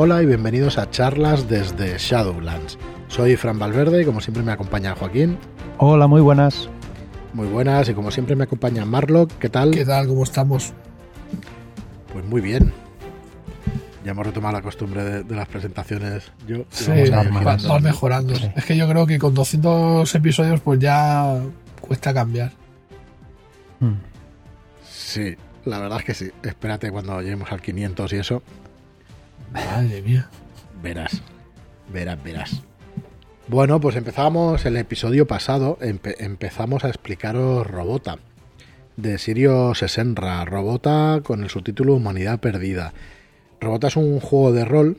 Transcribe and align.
Hola 0.00 0.22
y 0.22 0.26
bienvenidos 0.26 0.78
a 0.78 0.88
charlas 0.88 1.48
desde 1.48 1.98
Shadowlands. 1.98 2.78
Soy 3.08 3.34
Fran 3.34 3.58
Valverde 3.58 4.02
y 4.02 4.04
como 4.04 4.20
siempre 4.20 4.44
me 4.44 4.52
acompaña 4.52 4.94
Joaquín. 4.94 5.36
Hola, 5.78 6.06
muy 6.06 6.20
buenas. 6.20 6.68
Muy 7.32 7.48
buenas 7.48 7.88
y 7.88 7.94
como 7.94 8.12
siempre 8.12 8.36
me 8.36 8.44
acompaña 8.44 8.84
Marlock. 8.84 9.32
¿Qué 9.40 9.48
tal? 9.48 9.72
¿Qué 9.72 9.84
tal? 9.84 10.06
¿Cómo 10.06 10.22
estamos? 10.22 10.72
Pues 12.12 12.24
muy 12.26 12.40
bien. 12.40 12.72
Ya 14.04 14.12
hemos 14.12 14.24
retomado 14.24 14.54
la 14.54 14.62
costumbre 14.62 15.24
de, 15.24 15.34
las 15.34 15.48
presentaciones. 15.48 16.30
Yo, 16.46 16.58
sí, 16.70 16.92
va, 17.10 17.80
mejorando. 17.80 18.34
Es 18.54 18.64
que 18.64 18.76
yo 18.76 18.88
creo 18.88 19.04
que 19.04 19.18
con 19.18 19.34
200 19.34 20.14
episodios 20.14 20.60
pues 20.60 20.78
ya 20.78 21.40
cuesta 21.80 22.14
cambiar. 22.14 22.52
Hmm. 23.80 23.94
Sí, 24.88 25.34
la 25.64 25.80
verdad 25.80 25.98
es 25.98 26.04
que 26.04 26.14
sí. 26.14 26.30
Espérate 26.44 26.88
cuando 26.92 27.20
lleguemos 27.20 27.50
al 27.50 27.60
500 27.60 28.12
y 28.12 28.16
eso. 28.16 28.44
Madre 29.52 30.02
mía. 30.02 30.28
Verás, 30.82 31.22
verás, 31.92 32.22
verás. 32.22 32.62
Bueno, 33.48 33.80
pues 33.80 33.96
empezamos 33.96 34.64
el 34.66 34.76
episodio 34.76 35.26
pasado, 35.26 35.78
empezamos 35.80 36.84
a 36.84 36.88
explicaros 36.88 37.66
Robota, 37.66 38.18
de 38.96 39.16
Sirio 39.16 39.74
Sesenra, 39.74 40.44
Robota 40.44 41.20
con 41.24 41.42
el 41.42 41.48
subtítulo 41.48 41.94
Humanidad 41.94 42.40
Perdida. 42.40 42.92
Robota 43.60 43.86
es 43.86 43.96
un 43.96 44.20
juego 44.20 44.52
de 44.52 44.64
rol 44.64 44.98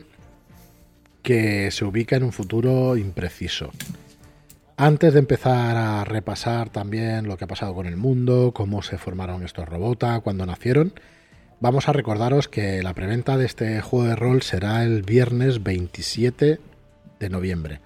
que 1.21 1.69
se 1.69 1.85
ubica 1.85 2.15
en 2.15 2.23
un 2.23 2.31
futuro 2.31 2.97
impreciso. 2.97 3.71
Antes 4.77 5.13
de 5.13 5.19
empezar 5.19 5.75
a 5.75 6.03
repasar 6.05 6.69
también 6.69 7.27
lo 7.27 7.37
que 7.37 7.43
ha 7.43 7.47
pasado 7.47 7.75
con 7.75 7.85
el 7.85 7.97
mundo, 7.97 8.51
cómo 8.53 8.81
se 8.81 8.97
formaron 8.97 9.43
estos 9.43 9.67
Robota, 9.67 10.21
cuándo 10.21 10.45
nacieron, 10.45 10.93
vamos 11.59 11.89
a 11.89 11.93
recordaros 11.93 12.47
que 12.47 12.81
la 12.83 12.93
preventa 12.93 13.37
de 13.37 13.45
este 13.45 13.81
juego 13.81 14.07
de 14.07 14.15
rol 14.15 14.41
será 14.41 14.83
el 14.83 15.01
viernes 15.03 15.63
27 15.63 16.59
de 17.19 17.29
noviembre 17.29 17.81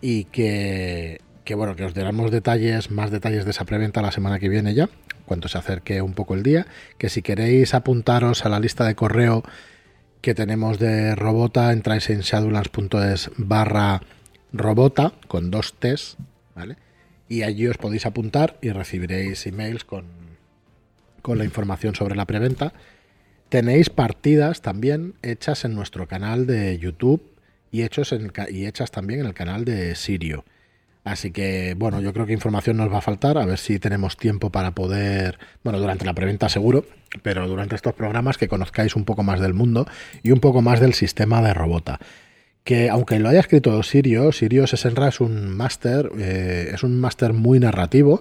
y 0.00 0.24
que, 0.24 1.20
bueno, 1.54 1.76
que 1.76 1.84
os 1.84 1.94
daremos 1.94 2.30
detalles, 2.30 2.90
más 2.90 3.10
detalles 3.10 3.44
de 3.44 3.50
esa 3.50 3.64
preventa 3.64 4.02
la 4.02 4.12
semana 4.12 4.38
que 4.38 4.48
viene 4.48 4.74
ya, 4.74 4.88
cuando 5.26 5.48
se 5.48 5.58
acerque 5.58 6.00
un 6.00 6.14
poco 6.14 6.34
el 6.34 6.42
día, 6.42 6.66
que 6.96 7.08
si 7.08 7.22
queréis 7.22 7.74
apuntaros 7.74 8.46
a 8.46 8.48
la 8.48 8.60
lista 8.60 8.84
de 8.86 8.94
correo 8.94 9.42
que 10.22 10.34
tenemos 10.34 10.78
de 10.78 11.14
Robota, 11.14 11.72
entráis 11.72 12.08
en 12.10 12.20
shadowlands.es 12.20 13.30
barra 13.36 14.00
Robota 14.52 15.12
con 15.28 15.50
dos 15.50 15.74
T's, 15.78 16.16
¿vale? 16.54 16.76
Y 17.28 17.42
allí 17.42 17.68
os 17.68 17.76
podéis 17.76 18.06
apuntar 18.06 18.58
y 18.60 18.70
recibiréis 18.70 19.46
emails 19.46 19.84
con, 19.84 20.19
con 21.20 21.38
la 21.38 21.44
información 21.44 21.94
sobre 21.94 22.16
la 22.16 22.26
preventa. 22.26 22.72
Tenéis 23.48 23.90
partidas 23.90 24.62
también 24.62 25.14
hechas 25.22 25.64
en 25.64 25.74
nuestro 25.74 26.06
canal 26.06 26.46
de 26.46 26.78
YouTube 26.78 27.22
y, 27.72 27.82
hechos 27.82 28.14
y 28.50 28.66
hechas 28.66 28.90
también 28.90 29.20
en 29.20 29.26
el 29.26 29.34
canal 29.34 29.64
de 29.64 29.94
Sirio. 29.96 30.44
Así 31.02 31.30
que, 31.30 31.74
bueno, 31.78 32.00
yo 32.00 32.12
creo 32.12 32.26
que 32.26 32.32
información 32.32 32.76
nos 32.76 32.92
va 32.92 32.98
a 32.98 33.00
faltar, 33.02 33.38
a 33.38 33.46
ver 33.46 33.58
si 33.58 33.78
tenemos 33.78 34.16
tiempo 34.16 34.50
para 34.50 34.72
poder, 34.72 35.38
bueno, 35.64 35.78
durante 35.78 36.04
la 36.04 36.12
preventa 36.12 36.48
seguro, 36.48 36.84
pero 37.22 37.48
durante 37.48 37.74
estos 37.74 37.94
programas 37.94 38.36
que 38.36 38.48
conozcáis 38.48 38.94
un 38.96 39.04
poco 39.04 39.22
más 39.22 39.40
del 39.40 39.54
mundo 39.54 39.86
y 40.22 40.30
un 40.30 40.40
poco 40.40 40.60
más 40.60 40.78
del 40.78 40.92
sistema 40.92 41.40
de 41.40 41.54
Robota. 41.54 41.98
Que 42.64 42.90
aunque 42.90 43.18
lo 43.18 43.30
haya 43.30 43.40
escrito 43.40 43.82
Sirio, 43.82 44.30
Sirio 44.32 44.66
Sesenra 44.66 45.08
es 45.08 45.20
un 45.20 45.56
máster, 45.56 46.10
eh, 46.18 46.70
es 46.74 46.82
un 46.82 47.00
máster 47.00 47.32
muy 47.32 47.58
narrativo, 47.58 48.20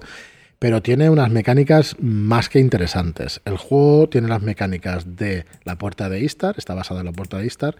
pero 0.59 0.81
tiene 0.81 1.09
unas 1.09 1.31
mecánicas 1.31 1.95
más 1.99 2.49
que 2.49 2.59
interesantes. 2.59 3.41
El 3.45 3.57
juego 3.57 4.09
tiene 4.09 4.27
las 4.27 4.41
mecánicas 4.41 5.15
de 5.15 5.45
la 5.63 5.77
puerta 5.77 6.09
de 6.09 6.19
Istar, 6.19 6.55
está 6.57 6.75
basado 6.75 6.99
en 6.99 7.05
la 7.05 7.13
puerta 7.13 7.37
de 7.37 7.47
Istar, 7.47 7.77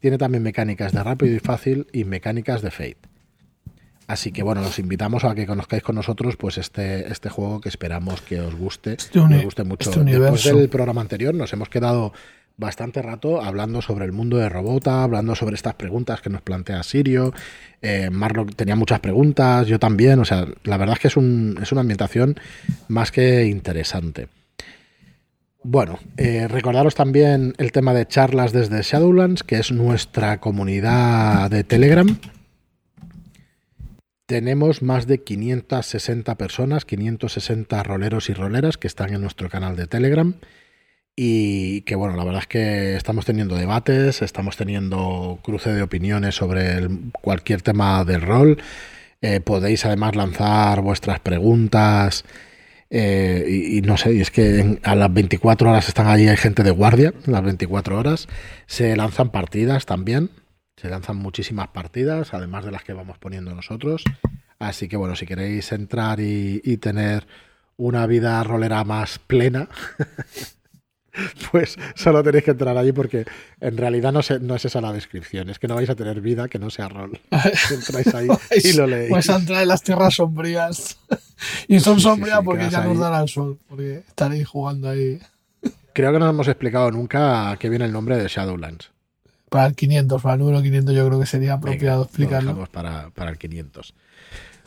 tiene 0.00 0.18
también 0.18 0.42
mecánicas 0.42 0.92
de 0.92 1.02
rápido 1.02 1.34
y 1.34 1.38
fácil 1.38 1.86
y 1.92 2.04
mecánicas 2.04 2.62
de 2.62 2.70
fate. 2.72 2.98
Así 4.08 4.30
que 4.30 4.42
bueno, 4.42 4.60
los 4.60 4.78
invitamos 4.78 5.24
a 5.24 5.34
que 5.34 5.46
conozcáis 5.46 5.82
con 5.82 5.96
nosotros 5.96 6.36
pues 6.36 6.58
este, 6.58 7.10
este 7.10 7.28
juego 7.28 7.60
que 7.60 7.68
esperamos 7.68 8.20
que 8.20 8.40
os 8.40 8.54
guste, 8.54 8.94
este 8.94 9.18
os 9.18 9.42
guste 9.42 9.64
mucho. 9.64 9.90
Este 9.90 10.04
Después 10.04 10.44
del 10.44 10.68
programa 10.68 11.00
anterior 11.00 11.34
nos 11.34 11.52
hemos 11.52 11.68
quedado 11.68 12.12
bastante 12.56 13.02
rato 13.02 13.42
hablando 13.42 13.82
sobre 13.82 14.04
el 14.04 14.12
mundo 14.12 14.38
de 14.38 14.48
Robota, 14.48 15.02
hablando 15.02 15.34
sobre 15.34 15.54
estas 15.54 15.74
preguntas 15.74 16.20
que 16.20 16.30
nos 16.30 16.42
plantea 16.42 16.82
Sirio. 16.82 17.32
Eh, 17.82 18.10
tenía 18.56 18.76
muchas 18.76 19.00
preguntas, 19.00 19.66
yo 19.66 19.78
también. 19.78 20.18
O 20.18 20.24
sea, 20.24 20.46
la 20.64 20.76
verdad 20.76 20.94
es 20.94 21.00
que 21.00 21.08
es, 21.08 21.16
un, 21.16 21.58
es 21.62 21.72
una 21.72 21.82
ambientación 21.82 22.36
más 22.88 23.12
que 23.12 23.44
interesante. 23.46 24.28
Bueno, 25.62 25.98
eh, 26.16 26.46
recordaros 26.46 26.94
también 26.94 27.54
el 27.58 27.72
tema 27.72 27.92
de 27.92 28.06
charlas 28.06 28.52
desde 28.52 28.82
Shadowlands, 28.82 29.42
que 29.42 29.56
es 29.56 29.72
nuestra 29.72 30.38
comunidad 30.38 31.50
de 31.50 31.64
Telegram. 31.64 32.18
Tenemos 34.26 34.82
más 34.82 35.06
de 35.06 35.22
560 35.22 36.36
personas, 36.36 36.84
560 36.84 37.82
roleros 37.82 38.30
y 38.30 38.34
roleras 38.34 38.76
que 38.76 38.86
están 38.86 39.12
en 39.12 39.20
nuestro 39.20 39.48
canal 39.48 39.76
de 39.76 39.86
Telegram. 39.86 40.34
Y 41.18 41.80
que 41.82 41.94
bueno, 41.94 42.14
la 42.14 42.24
verdad 42.24 42.42
es 42.42 42.46
que 42.46 42.94
estamos 42.94 43.24
teniendo 43.24 43.56
debates, 43.56 44.20
estamos 44.20 44.58
teniendo 44.58 45.38
cruce 45.42 45.72
de 45.72 45.80
opiniones 45.80 46.34
sobre 46.34 46.88
cualquier 47.22 47.62
tema 47.62 48.04
del 48.04 48.20
rol. 48.20 48.58
Eh, 49.22 49.40
podéis 49.40 49.86
además 49.86 50.14
lanzar 50.14 50.82
vuestras 50.82 51.18
preguntas 51.20 52.26
eh, 52.90 53.46
y, 53.48 53.80
no 53.80 53.96
sé, 53.96 54.12
y 54.12 54.20
es 54.20 54.30
que 54.30 54.78
a 54.82 54.94
las 54.94 55.12
24 55.12 55.70
horas 55.70 55.88
están 55.88 56.06
allí, 56.06 56.28
hay 56.28 56.36
gente 56.36 56.62
de 56.62 56.70
guardia, 56.70 57.14
las 57.24 57.42
24 57.42 57.98
horas. 57.98 58.28
Se 58.66 58.94
lanzan 58.94 59.30
partidas 59.30 59.86
también, 59.86 60.28
se 60.76 60.90
lanzan 60.90 61.16
muchísimas 61.16 61.68
partidas, 61.68 62.34
además 62.34 62.66
de 62.66 62.72
las 62.72 62.84
que 62.84 62.92
vamos 62.92 63.16
poniendo 63.16 63.54
nosotros. 63.54 64.04
Así 64.58 64.86
que 64.86 64.98
bueno, 64.98 65.16
si 65.16 65.24
queréis 65.24 65.72
entrar 65.72 66.20
y 66.20 66.76
tener 66.76 67.26
una 67.78 68.06
vida 68.06 68.42
rolera 68.44 68.84
más 68.84 69.18
plena, 69.18 69.68
pues 71.52 71.76
solo 71.94 72.22
tenéis 72.22 72.44
que 72.44 72.50
entrar 72.52 72.76
allí 72.76 72.92
porque 72.92 73.24
en 73.60 73.76
realidad 73.76 74.12
no, 74.12 74.20
no 74.40 74.54
es 74.54 74.64
esa 74.64 74.80
la 74.80 74.92
descripción, 74.92 75.50
es 75.50 75.58
que 75.58 75.68
no 75.68 75.74
vais 75.74 75.90
a 75.90 75.94
tener 75.94 76.20
vida 76.20 76.48
que 76.48 76.58
no 76.58 76.70
sea 76.70 76.88
rol. 76.88 77.18
Entráis 77.70 78.14
ahí 78.14 78.28
y 78.62 78.72
lo 78.74 78.86
leéis. 78.86 79.10
Vais 79.10 79.30
a 79.30 79.36
entrar 79.36 79.62
en 79.62 79.68
las 79.68 79.82
tierras 79.82 80.14
sombrías. 80.14 80.98
y 81.68 81.80
son 81.80 82.00
sombrías 82.00 82.40
porque 82.44 82.68
ya 82.70 82.82
nos 82.82 82.98
dará 82.98 83.22
el 83.22 83.28
sol, 83.28 83.58
porque 83.68 84.04
estaréis 84.06 84.46
jugando 84.48 84.88
ahí. 84.88 85.18
Creo 85.92 86.12
que 86.12 86.18
no 86.18 86.28
hemos 86.28 86.48
explicado 86.48 86.90
nunca 86.90 87.50
a 87.50 87.56
qué 87.56 87.68
viene 87.68 87.86
el 87.86 87.92
nombre 87.92 88.16
de 88.16 88.28
Shadowlands. 88.28 88.90
Para 89.48 89.66
el 89.66 89.74
500, 89.74 90.20
para 90.20 90.34
el 90.34 90.40
número 90.40 90.60
500 90.60 90.94
yo 90.94 91.06
creo 91.06 91.20
que 91.20 91.26
sería 91.26 91.54
apropiado 91.54 92.04
explicarlo. 92.04 92.66
para, 92.70 93.10
para 93.10 93.30
el 93.30 93.38
500. 93.38 93.94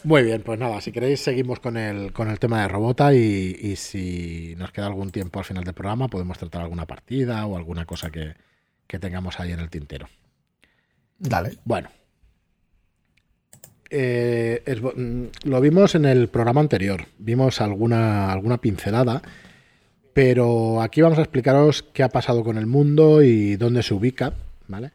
Muy 0.03 0.23
bien, 0.23 0.41
pues 0.43 0.57
nada, 0.57 0.79
si 0.79 0.91
queréis 0.91 1.19
seguimos 1.19 1.59
con 1.59 1.75
el, 1.75 2.13
con 2.13 2.29
el 2.29 2.39
tema 2.39 2.61
de 2.61 2.69
Robota 2.69 3.13
y, 3.13 3.75
si 3.75 4.55
nos 4.57 4.71
queda 4.71 4.87
algún 4.87 5.11
tiempo 5.11 5.39
al 5.39 5.45
final 5.45 5.63
del 5.63 5.73
programa 5.73 6.07
podemos 6.07 6.37
tratar 6.37 6.61
alguna 6.61 6.85
partida 6.85 7.45
o 7.45 7.57
alguna 7.57 7.85
cosa 7.85 8.09
que, 8.09 8.35
tengamos 8.87 9.39
ahí 9.39 9.51
en 9.51 9.59
el 9.59 9.69
tintero. 9.69 10.07
Dale. 11.17 11.57
Bueno. 11.65 11.89
Eh, 13.91 14.63
mm, 14.95 15.49
lo 15.49 15.61
vimos 15.61 15.95
en 15.95 16.05
el 16.05 16.29
programa 16.29 16.61
anterior, 16.61 17.05
vimos 17.17 17.59
alguna, 17.59 18.31
alguna 18.31 18.59
pincelada, 18.59 19.21
pero 20.13 20.81
aquí 20.81 21.01
vamos 21.01 21.19
a 21.19 21.23
explicaros 21.23 21.83
qué 21.83 22.03
ha 22.03 22.09
pasado 22.09 22.43
con 22.43 22.57
el 22.57 22.67
mundo 22.67 23.21
y 23.21 23.57
dónde 23.57 23.83
se 23.83 23.93
ubica, 23.93 24.33
¿vale? 24.67 24.91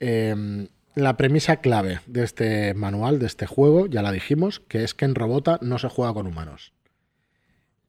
Eh, 0.00 0.66
la 0.94 1.16
premisa 1.16 1.56
clave 1.56 2.00
de 2.06 2.22
este 2.24 2.74
manual, 2.74 3.18
de 3.18 3.26
este 3.26 3.46
juego, 3.46 3.86
ya 3.86 4.02
la 4.02 4.12
dijimos, 4.12 4.60
que 4.60 4.84
es 4.84 4.94
que 4.94 5.04
en 5.04 5.14
Robota 5.14 5.58
no 5.62 5.78
se 5.78 5.88
juega 5.88 6.12
con 6.12 6.26
humanos. 6.26 6.72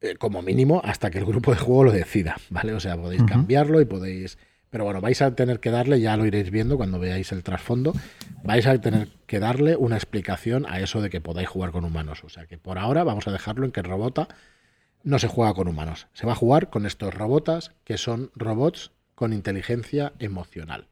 Eh, 0.01 0.15
como 0.15 0.41
mínimo, 0.41 0.81
hasta 0.83 1.11
que 1.11 1.19
el 1.19 1.25
grupo 1.25 1.51
de 1.51 1.57
juego 1.57 1.85
lo 1.85 1.91
decida, 1.91 2.37
¿vale? 2.49 2.73
O 2.73 2.79
sea, 2.79 2.97
podéis 2.97 3.23
cambiarlo 3.23 3.79
y 3.81 3.85
podéis. 3.85 4.37
Pero 4.69 4.85
bueno, 4.85 5.01
vais 5.01 5.21
a 5.21 5.35
tener 5.35 5.59
que 5.59 5.69
darle, 5.69 6.01
ya 6.01 6.17
lo 6.17 6.25
iréis 6.25 6.49
viendo 6.49 6.77
cuando 6.77 6.99
veáis 6.99 7.31
el 7.31 7.43
trasfondo, 7.43 7.93
vais 8.43 8.65
a 8.65 8.77
tener 8.81 9.09
que 9.27 9.39
darle 9.39 9.75
una 9.75 9.95
explicación 9.95 10.65
a 10.67 10.79
eso 10.79 11.01
de 11.01 11.09
que 11.09 11.21
podáis 11.21 11.47
jugar 11.47 11.71
con 11.71 11.85
humanos. 11.85 12.23
O 12.23 12.29
sea 12.29 12.47
que 12.47 12.57
por 12.57 12.79
ahora 12.79 13.03
vamos 13.03 13.27
a 13.27 13.31
dejarlo 13.31 13.65
en 13.65 13.71
que 13.71 13.81
en 13.81 13.85
Robota 13.85 14.27
no 15.03 15.19
se 15.19 15.27
juega 15.27 15.53
con 15.53 15.67
humanos. 15.67 16.07
Se 16.13 16.25
va 16.25 16.33
a 16.33 16.35
jugar 16.35 16.69
con 16.69 16.85
estos 16.85 17.13
robotas 17.13 17.71
que 17.83 17.97
son 17.97 18.31
robots 18.35 18.91
con 19.15 19.31
inteligencia 19.31 20.13
emocional. 20.19 20.87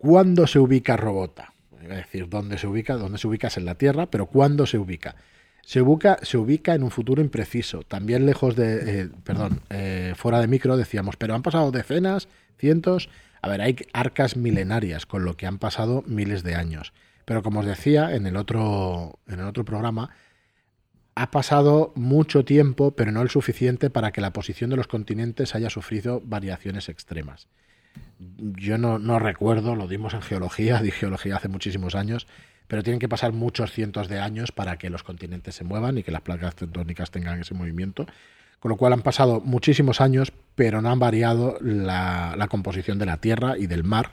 ¿Cuándo 0.00 0.46
se 0.46 0.58
ubica 0.58 0.96
Robota? 0.96 1.52
Es 1.82 1.88
decir, 1.90 2.26
¿dónde 2.30 2.56
se 2.56 2.66
ubica? 2.66 2.96
¿Dónde 2.96 3.18
se 3.18 3.28
ubica? 3.28 3.48
Es 3.48 3.58
en 3.58 3.66
la 3.66 3.74
Tierra, 3.74 4.06
pero 4.06 4.24
¿cuándo 4.24 4.64
se 4.64 4.78
ubica? 4.78 5.14
Se 5.60 5.82
ubica, 5.82 6.16
se 6.22 6.38
ubica 6.38 6.74
en 6.74 6.84
un 6.84 6.90
futuro 6.90 7.20
impreciso, 7.20 7.82
también 7.82 8.24
lejos 8.24 8.56
de, 8.56 9.02
eh, 9.02 9.08
perdón, 9.24 9.60
eh, 9.68 10.14
fuera 10.16 10.40
de 10.40 10.46
micro 10.46 10.78
decíamos, 10.78 11.16
pero 11.16 11.34
han 11.34 11.42
pasado 11.42 11.70
decenas, 11.70 12.28
cientos, 12.56 13.10
a 13.42 13.48
ver, 13.50 13.60
hay 13.60 13.76
arcas 13.92 14.38
milenarias, 14.38 15.04
con 15.04 15.26
lo 15.26 15.36
que 15.36 15.46
han 15.46 15.58
pasado 15.58 16.02
miles 16.06 16.44
de 16.44 16.54
años. 16.54 16.94
Pero 17.26 17.42
como 17.42 17.60
os 17.60 17.66
decía 17.66 18.14
en 18.14 18.26
el 18.26 18.38
otro, 18.38 19.18
en 19.28 19.40
el 19.40 19.46
otro 19.46 19.66
programa, 19.66 20.08
ha 21.14 21.30
pasado 21.30 21.92
mucho 21.94 22.46
tiempo, 22.46 22.92
pero 22.92 23.12
no 23.12 23.20
el 23.20 23.28
suficiente 23.28 23.90
para 23.90 24.12
que 24.12 24.22
la 24.22 24.32
posición 24.32 24.70
de 24.70 24.76
los 24.76 24.86
continentes 24.86 25.54
haya 25.54 25.68
sufrido 25.68 26.22
variaciones 26.24 26.88
extremas. 26.88 27.48
Yo 28.38 28.78
no, 28.78 29.18
recuerdo, 29.18 29.76
lo 29.76 29.88
dimos 29.88 30.14
en 30.14 30.22
geología, 30.22 30.78
di 30.82 30.90
geología 30.90 31.36
hace 31.36 31.48
muchísimos 31.48 31.94
años, 31.94 32.26
pero 32.68 32.82
tienen 32.82 33.00
que 33.00 33.08
pasar 33.08 33.32
muchos 33.32 33.72
cientos 33.72 34.08
de 34.08 34.20
años 34.20 34.52
para 34.52 34.76
que 34.78 34.90
los 34.90 35.02
continentes 35.02 35.54
se 35.54 35.64
muevan 35.64 35.98
y 35.98 36.02
que 36.02 36.12
las 36.12 36.22
placas 36.22 36.54
tectónicas 36.54 37.10
tengan 37.10 37.40
ese 37.40 37.54
movimiento. 37.54 38.06
Con 38.60 38.68
lo 38.68 38.76
cual 38.76 38.92
han 38.92 39.00
pasado 39.00 39.40
muchísimos 39.40 40.02
años, 40.02 40.32
pero 40.54 40.82
no 40.82 40.90
han 40.90 40.98
variado 40.98 41.56
la, 41.62 42.34
la 42.36 42.48
composición 42.48 42.98
de 42.98 43.06
la 43.06 43.16
Tierra 43.16 43.56
y 43.56 43.66
del 43.66 43.84
mar 43.84 44.10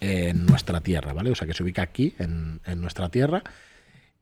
en 0.00 0.46
nuestra 0.46 0.80
Tierra, 0.80 1.12
¿vale? 1.12 1.30
O 1.30 1.34
sea 1.34 1.46
que 1.46 1.54
se 1.54 1.62
ubica 1.62 1.82
aquí, 1.82 2.14
en, 2.18 2.60
en 2.64 2.80
nuestra 2.80 3.10
Tierra, 3.10 3.44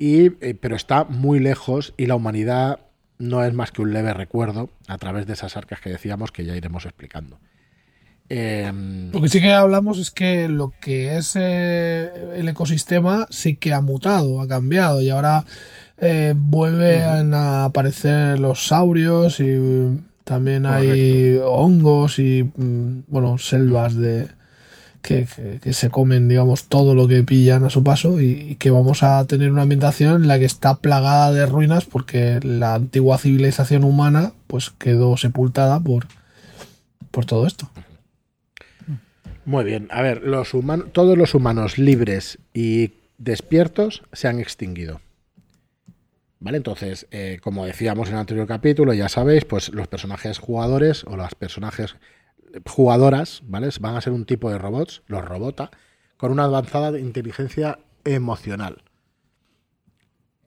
y, 0.00 0.26
eh, 0.44 0.54
pero 0.58 0.76
está 0.76 1.04
muy 1.04 1.40
lejos 1.40 1.94
y 1.96 2.06
la 2.06 2.16
humanidad 2.16 2.80
no 3.18 3.44
es 3.44 3.52
más 3.52 3.70
que 3.70 3.82
un 3.82 3.92
leve 3.92 4.14
recuerdo 4.14 4.70
a 4.88 4.96
través 4.98 5.26
de 5.26 5.34
esas 5.34 5.56
arcas 5.56 5.80
que 5.80 5.90
decíamos 5.90 6.32
que 6.32 6.44
ya 6.44 6.56
iremos 6.56 6.86
explicando. 6.86 7.38
Em, 8.32 9.10
lo 9.10 9.20
que 9.20 9.28
sí 9.28 9.40
que 9.40 9.52
hablamos 9.52 9.98
es 9.98 10.12
que 10.12 10.48
lo 10.48 10.72
que 10.80 11.16
es 11.16 11.34
eh, 11.34 12.08
el 12.36 12.48
ecosistema 12.48 13.26
sí 13.28 13.56
que 13.56 13.72
ha 13.72 13.80
mutado, 13.80 14.40
ha 14.40 14.46
cambiado 14.46 15.02
y 15.02 15.10
ahora 15.10 15.44
eh, 15.98 16.34
vuelven 16.36 17.34
a 17.34 17.64
aparecer 17.64 18.38
los 18.38 18.68
saurios 18.68 19.40
y 19.40 20.00
también 20.22 20.64
hay 20.64 21.40
hongos 21.44 22.20
y 22.20 22.44
mm, 22.44 23.02
bueno 23.08 23.36
selvas 23.36 23.96
de 23.96 24.28
que, 25.02 25.26
se 25.72 25.90
comen 25.90 26.28
digamos 26.28 26.68
todo 26.68 26.94
lo 26.94 27.08
que 27.08 27.24
pillan 27.24 27.64
a 27.64 27.70
su 27.70 27.82
paso 27.82 28.20
y, 28.20 28.54
que 28.60 28.70
vamos 28.70 29.02
a 29.02 29.24
tener 29.24 29.50
una 29.50 29.62
ambientación 29.62 30.22
en 30.22 30.28
la 30.28 30.38
que 30.38 30.44
está 30.44 30.76
plagada 30.76 31.32
de 31.32 31.46
ruinas 31.46 31.84
porque 31.84 32.38
la 32.44 32.74
antigua 32.74 33.18
civilización 33.18 33.82
humana 33.82 34.34
pues 34.46 34.70
quedó 34.70 35.16
sepultada 35.16 35.80
por 35.80 36.06
por 37.10 37.24
todo 37.24 37.44
esto. 37.48 37.68
Muy 39.50 39.64
bien. 39.64 39.88
A 39.90 40.00
ver, 40.00 40.22
todos 40.92 41.18
los 41.18 41.34
humanos 41.34 41.76
libres 41.76 42.38
y 42.54 42.92
despiertos 43.18 44.04
se 44.12 44.28
han 44.28 44.38
extinguido. 44.38 45.00
¿Vale? 46.38 46.58
Entonces, 46.58 47.08
eh, 47.10 47.40
como 47.42 47.66
decíamos 47.66 48.06
en 48.06 48.14
el 48.14 48.20
anterior 48.20 48.46
capítulo, 48.46 48.92
ya 48.92 49.08
sabéis, 49.08 49.44
pues 49.44 49.70
los 49.74 49.88
personajes 49.88 50.38
jugadores 50.38 51.02
o 51.02 51.16
las 51.16 51.34
personajes 51.34 51.96
jugadoras, 52.64 53.42
¿vale? 53.44 53.70
Van 53.80 53.96
a 53.96 54.00
ser 54.00 54.12
un 54.12 54.24
tipo 54.24 54.52
de 54.52 54.58
robots, 54.58 55.02
los 55.08 55.24
robota, 55.24 55.72
con 56.16 56.30
una 56.30 56.44
avanzada 56.44 56.96
inteligencia 57.00 57.80
emocional. 58.04 58.84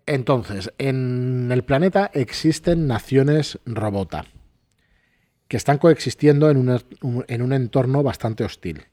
Entonces, 0.05 0.71
en 0.77 1.49
el 1.51 1.65
planeta 1.65 2.09
existen 2.13 2.87
naciones 2.87 3.59
robota 3.65 4.23
que 5.49 5.57
están 5.57 5.77
coexistiendo 5.77 6.49
en 6.49 6.55
un, 6.55 7.25
en 7.27 7.41
un 7.41 7.51
entorno 7.51 8.01
bastante 8.01 8.45
hostil. 8.45 8.85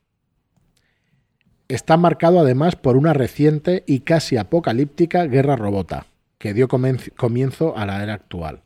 Está 1.70 1.96
marcado 1.96 2.40
además 2.40 2.74
por 2.74 2.96
una 2.96 3.12
reciente 3.12 3.84
y 3.86 4.00
casi 4.00 4.36
apocalíptica 4.36 5.26
guerra 5.26 5.54
robota, 5.54 6.06
que 6.36 6.52
dio 6.52 6.66
comienzo 6.66 7.78
a 7.78 7.86
la 7.86 8.02
era 8.02 8.14
actual. 8.14 8.62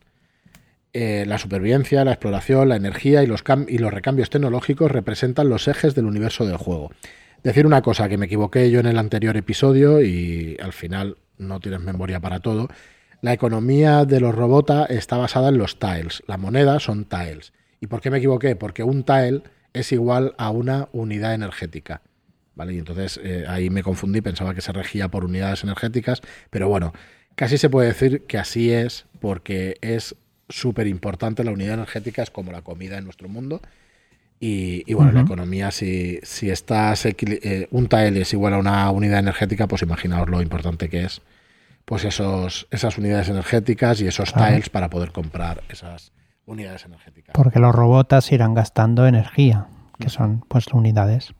Eh, 0.94 1.26
la 1.26 1.36
supervivencia, 1.36 2.02
la 2.06 2.12
exploración, 2.12 2.70
la 2.70 2.76
energía 2.76 3.22
y 3.22 3.26
los, 3.26 3.44
recambios 3.44 4.30
tecnológicos 4.30 4.90
representan 4.90 5.50
los 5.50 5.68
ejes 5.68 5.94
del 5.94 6.06
universo 6.06 6.46
del 6.46 6.56
juego. 6.56 6.92
Decir 7.42 7.66
una 7.66 7.82
cosa 7.82 8.08
que 8.08 8.16
me 8.16 8.24
equivoqué 8.24 8.70
yo 8.70 8.80
en 8.80 8.86
el 8.86 8.96
anterior 8.96 9.36
episodio 9.36 10.00
y 10.00 10.56
al 10.62 10.72
final 10.72 11.18
no 11.36 11.60
tienes 11.60 11.80
memoria 11.80 12.20
para 12.20 12.40
todo. 12.40 12.68
La 13.20 13.34
economía 13.34 14.06
de 14.06 14.20
los 14.20 14.34
robots 14.34 14.88
está 14.88 15.18
basada 15.18 15.50
en 15.50 15.58
los 15.58 15.78
tiles. 15.78 16.22
La 16.26 16.38
moneda 16.38 16.80
son 16.80 17.04
tiles. 17.04 17.52
¿Y 17.82 17.86
por 17.86 18.00
qué 18.00 18.10
me 18.10 18.16
equivoqué? 18.16 18.56
Porque 18.56 18.82
un 18.82 19.04
tile 19.04 19.42
es 19.74 19.92
igual 19.92 20.34
a 20.38 20.48
una 20.48 20.88
unidad 20.92 21.34
energética. 21.34 22.00
¿Vale? 22.54 22.74
Y 22.74 22.78
entonces 22.78 23.20
eh, 23.22 23.44
ahí 23.48 23.70
me 23.70 23.82
confundí, 23.82 24.20
pensaba 24.20 24.54
que 24.54 24.60
se 24.60 24.72
regía 24.72 25.08
por 25.08 25.24
unidades 25.24 25.64
energéticas, 25.64 26.22
pero 26.50 26.68
bueno, 26.68 26.92
casi 27.34 27.58
se 27.58 27.68
puede 27.68 27.88
decir 27.88 28.22
que 28.26 28.38
así 28.38 28.70
es 28.70 29.06
porque 29.20 29.76
es 29.80 30.14
súper 30.48 30.86
importante 30.86 31.42
la 31.42 31.50
unidad 31.50 31.74
energética, 31.74 32.22
es 32.22 32.30
como 32.30 32.52
la 32.52 32.62
comida 32.62 32.98
en 32.98 33.04
nuestro 33.04 33.28
mundo. 33.28 33.60
Y, 34.40 34.92
bueno, 34.92 35.10
la 35.12 35.22
economía, 35.22 35.70
si, 35.70 36.18
si 36.22 36.50
estás 36.50 37.06
eh, 37.06 37.66
un 37.70 37.88
tile 37.88 38.20
es 38.20 38.32
igual 38.34 38.52
a 38.52 38.58
una 38.58 38.90
unidad 38.90 39.20
energética, 39.20 39.66
pues 39.66 39.80
imaginaos 39.80 40.28
lo 40.28 40.42
importante 40.42 40.90
que 40.90 41.04
es 41.04 41.22
pues 41.86 42.04
esos, 42.04 42.66
esas 42.70 42.98
unidades 42.98 43.30
energéticas 43.30 44.02
y 44.02 44.06
esos 44.06 44.34
tiles 44.34 44.68
para 44.68 44.90
poder 44.90 45.12
comprar 45.12 45.62
esas, 45.70 46.12
unidades 46.46 46.84
energéticas. 46.84 47.32
Porque 47.34 47.58
los 47.58 47.74
robots 47.74 48.32
irán 48.32 48.54
gastando 48.54 49.06
energía, 49.06 49.66
que 49.98 50.08
son 50.08 50.44
pues 50.48 50.66
unidades. 50.68 51.34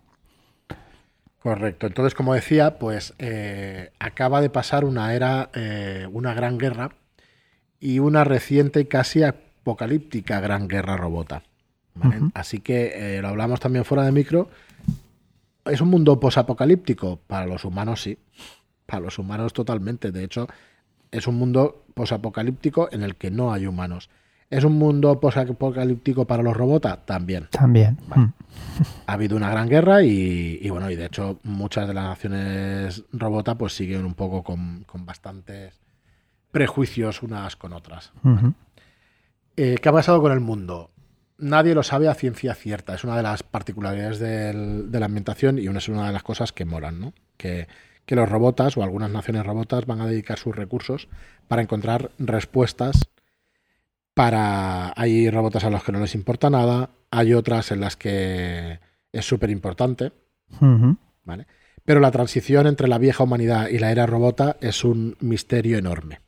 Correcto. 1.44 1.87
Entonces, 1.87 2.14
como 2.14 2.32
decía, 2.32 2.79
pues 2.79 3.12
eh, 3.19 3.91
acaba 3.99 4.41
de 4.41 4.49
pasar 4.49 4.87
una 4.87 5.12
era, 5.12 5.50
eh, 5.52 6.08
una 6.11 6.32
gran 6.32 6.56
guerra 6.56 6.96
y 7.79 7.99
una 7.99 8.25
reciente 8.25 8.81
y 8.81 8.87
casi 8.87 9.23
apocalíptica 9.23 10.41
gran 10.41 10.69
guerra 10.69 10.96
robota. 10.96 11.43
Así 12.32 12.61
que 12.61 13.19
eh, 13.19 13.20
lo 13.20 13.29
hablamos 13.29 13.61
también 13.61 13.85
fuera 13.85 14.05
de 14.05 14.12
micro. 14.12 14.49
¿Es 15.67 15.82
un 15.82 15.88
mundo 15.88 16.19
posapocalíptico? 16.19 17.20
Para 17.26 17.44
los 17.44 17.67
humanos 17.67 18.00
sí. 18.00 18.19
Para 18.87 19.00
los 19.00 19.19
humanos 19.19 19.52
totalmente. 19.52 20.12
De 20.12 20.25
hecho, 20.25 20.49
es 21.11 21.26
un 21.26 21.35
mundo 21.35 21.85
posapocalíptico 21.93 22.88
en 22.90 23.02
el 23.02 23.17
que 23.17 23.31
no 23.31 23.52
hay 23.52 23.67
humanos. 23.67 24.08
¿Es 24.54 24.62
un 24.62 24.74
mundo 24.74 25.18
posapocalíptico 25.18 26.26
para 26.28 26.40
los 26.40 26.56
robots? 26.56 27.04
También. 27.06 27.48
También. 27.50 27.98
Mm. 28.14 28.26
Ha 29.04 29.12
habido 29.12 29.36
una 29.36 29.50
gran 29.50 29.68
guerra 29.68 30.04
y, 30.04 30.70
bueno, 30.70 30.88
y 30.92 30.94
de 30.94 31.06
hecho 31.06 31.40
muchas 31.42 31.88
de 31.88 31.94
las 31.94 32.04
naciones 32.04 33.02
robota 33.12 33.56
pues 33.56 33.74
siguen 33.74 34.04
un 34.04 34.14
poco 34.14 34.44
con, 34.44 34.86
bastantes 34.98 35.80
prejuicios 36.52 37.24
unas 37.24 37.56
con 37.56 37.72
otras. 37.72 38.12
Eh, 39.56 39.76
¿Qué 39.82 39.88
ha 39.88 39.92
pasado 39.92 40.22
con 40.22 40.30
el 40.30 40.38
mundo? 40.38 40.92
Nadie 41.36 41.74
lo 41.74 41.82
sabe 41.82 42.06
a 42.06 42.14
ciencia 42.14 42.54
cierta. 42.54 42.94
Es 42.94 43.02
una 43.02 43.16
de 43.16 43.24
las 43.24 43.42
particularidades 43.42 44.20
de 44.20 45.00
la 45.00 45.06
ambientación 45.06 45.58
y 45.58 45.66
es 45.66 45.88
una 45.88 46.06
de 46.06 46.12
las 46.12 46.22
cosas 46.22 46.52
que 46.52 46.64
moran, 46.64 47.00
¿no? 47.00 47.12
Que, 47.36 47.66
que 48.06 48.14
los 48.14 48.28
robotas 48.28 48.76
o 48.76 48.84
algunas 48.84 49.10
naciones 49.10 49.44
robotas 49.44 49.84
van 49.84 50.00
a 50.00 50.06
dedicar 50.06 50.38
sus 50.38 50.54
recursos 50.54 51.08
para 51.48 51.60
encontrar 51.60 52.12
respuestas 52.20 53.08
para 54.14 54.93
hay 54.96 55.28
robots 55.28 55.64
a 55.64 55.70
los 55.70 55.82
que 55.82 55.93
no 55.93 56.00
les 56.00 56.14
importa 56.14 56.49
nada, 56.49 56.90
hay 57.11 57.34
otras 57.34 57.72
en 57.72 57.81
las 57.81 57.96
que 57.96 58.78
es 59.12 59.25
súper 59.26 59.50
importante, 59.50 60.12
¿vale? 61.25 61.47
Pero 61.85 62.00
la 62.00 62.11
transición 62.11 62.66
entre 62.66 62.88
la 62.88 62.99
vieja 62.99 63.25
humanidad 63.25 63.68
y 63.68 63.78
la 63.78 63.90
era 63.90 64.06
robota 64.06 64.56
es 64.61 64.85
un 64.85 65.16
misterio 65.21 65.76
enorme. 65.76 66.21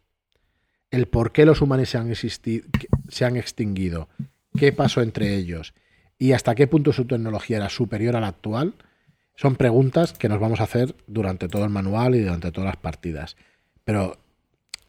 El 0.90 1.07
por 1.07 1.33
qué 1.33 1.47
los 1.47 1.62
humanos 1.62 1.88
se 1.88 1.99
han, 1.99 2.12
se 2.14 3.25
han 3.25 3.37
extinguido, 3.37 4.09
qué 4.57 4.73
pasó 4.73 5.00
entre 5.00 5.35
ellos 5.35 5.75
y 6.19 6.33
hasta 6.33 6.55
qué 6.55 6.66
punto 6.66 6.93
su 6.93 7.07
tecnología 7.07 7.59
era 7.59 7.69
superior 7.69 8.16
a 8.16 8.21
la 8.21 8.28
actual, 8.28 8.75
son 9.37 9.57
preguntas 9.57 10.12
que 10.12 10.28
nos 10.28 10.40
vamos 10.40 10.61
a 10.61 10.64
hacer 10.64 10.97
durante 11.07 11.49
todo 11.49 11.64
el 11.64 11.71
manual 11.71 12.14
y 12.14 12.21
durante 12.21 12.52
todas 12.52 12.69
las 12.69 12.76
partidas. 12.76 13.37
Pero 13.85 14.19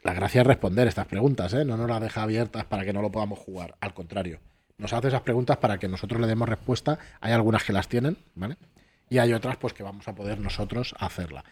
la 0.07 0.13
gracia 0.13 0.39
es 0.39 0.47
responder 0.47 0.87
estas 0.87 1.05
preguntas, 1.05 1.53
¿eh? 1.53 1.65
no 1.65 1.75
nos 1.75 1.89
las 1.89 1.99
deja 1.99 2.23
abiertas 2.23 2.63
para 2.63 2.85
que 2.85 2.93
no 2.93 3.01
lo 3.01 3.11
podamos 3.11 3.39
jugar. 3.39 3.75
Al 3.81 3.93
contrario, 3.93 4.39
nos 4.77 4.93
hace 4.93 5.09
esas 5.09 5.19
preguntas 5.19 5.57
para 5.57 5.79
que 5.79 5.89
nosotros 5.89 6.21
le 6.21 6.27
demos 6.27 6.47
respuesta. 6.47 6.97
Hay 7.19 7.33
algunas 7.33 7.65
que 7.65 7.73
las 7.73 7.89
tienen, 7.89 8.15
¿vale? 8.33 8.55
Y 9.09 9.17
hay 9.17 9.33
otras 9.33 9.57
pues 9.57 9.73
que 9.73 9.83
vamos 9.83 10.07
a 10.07 10.15
poder 10.15 10.39
nosotros 10.39 10.95
hacerla. 10.97 11.43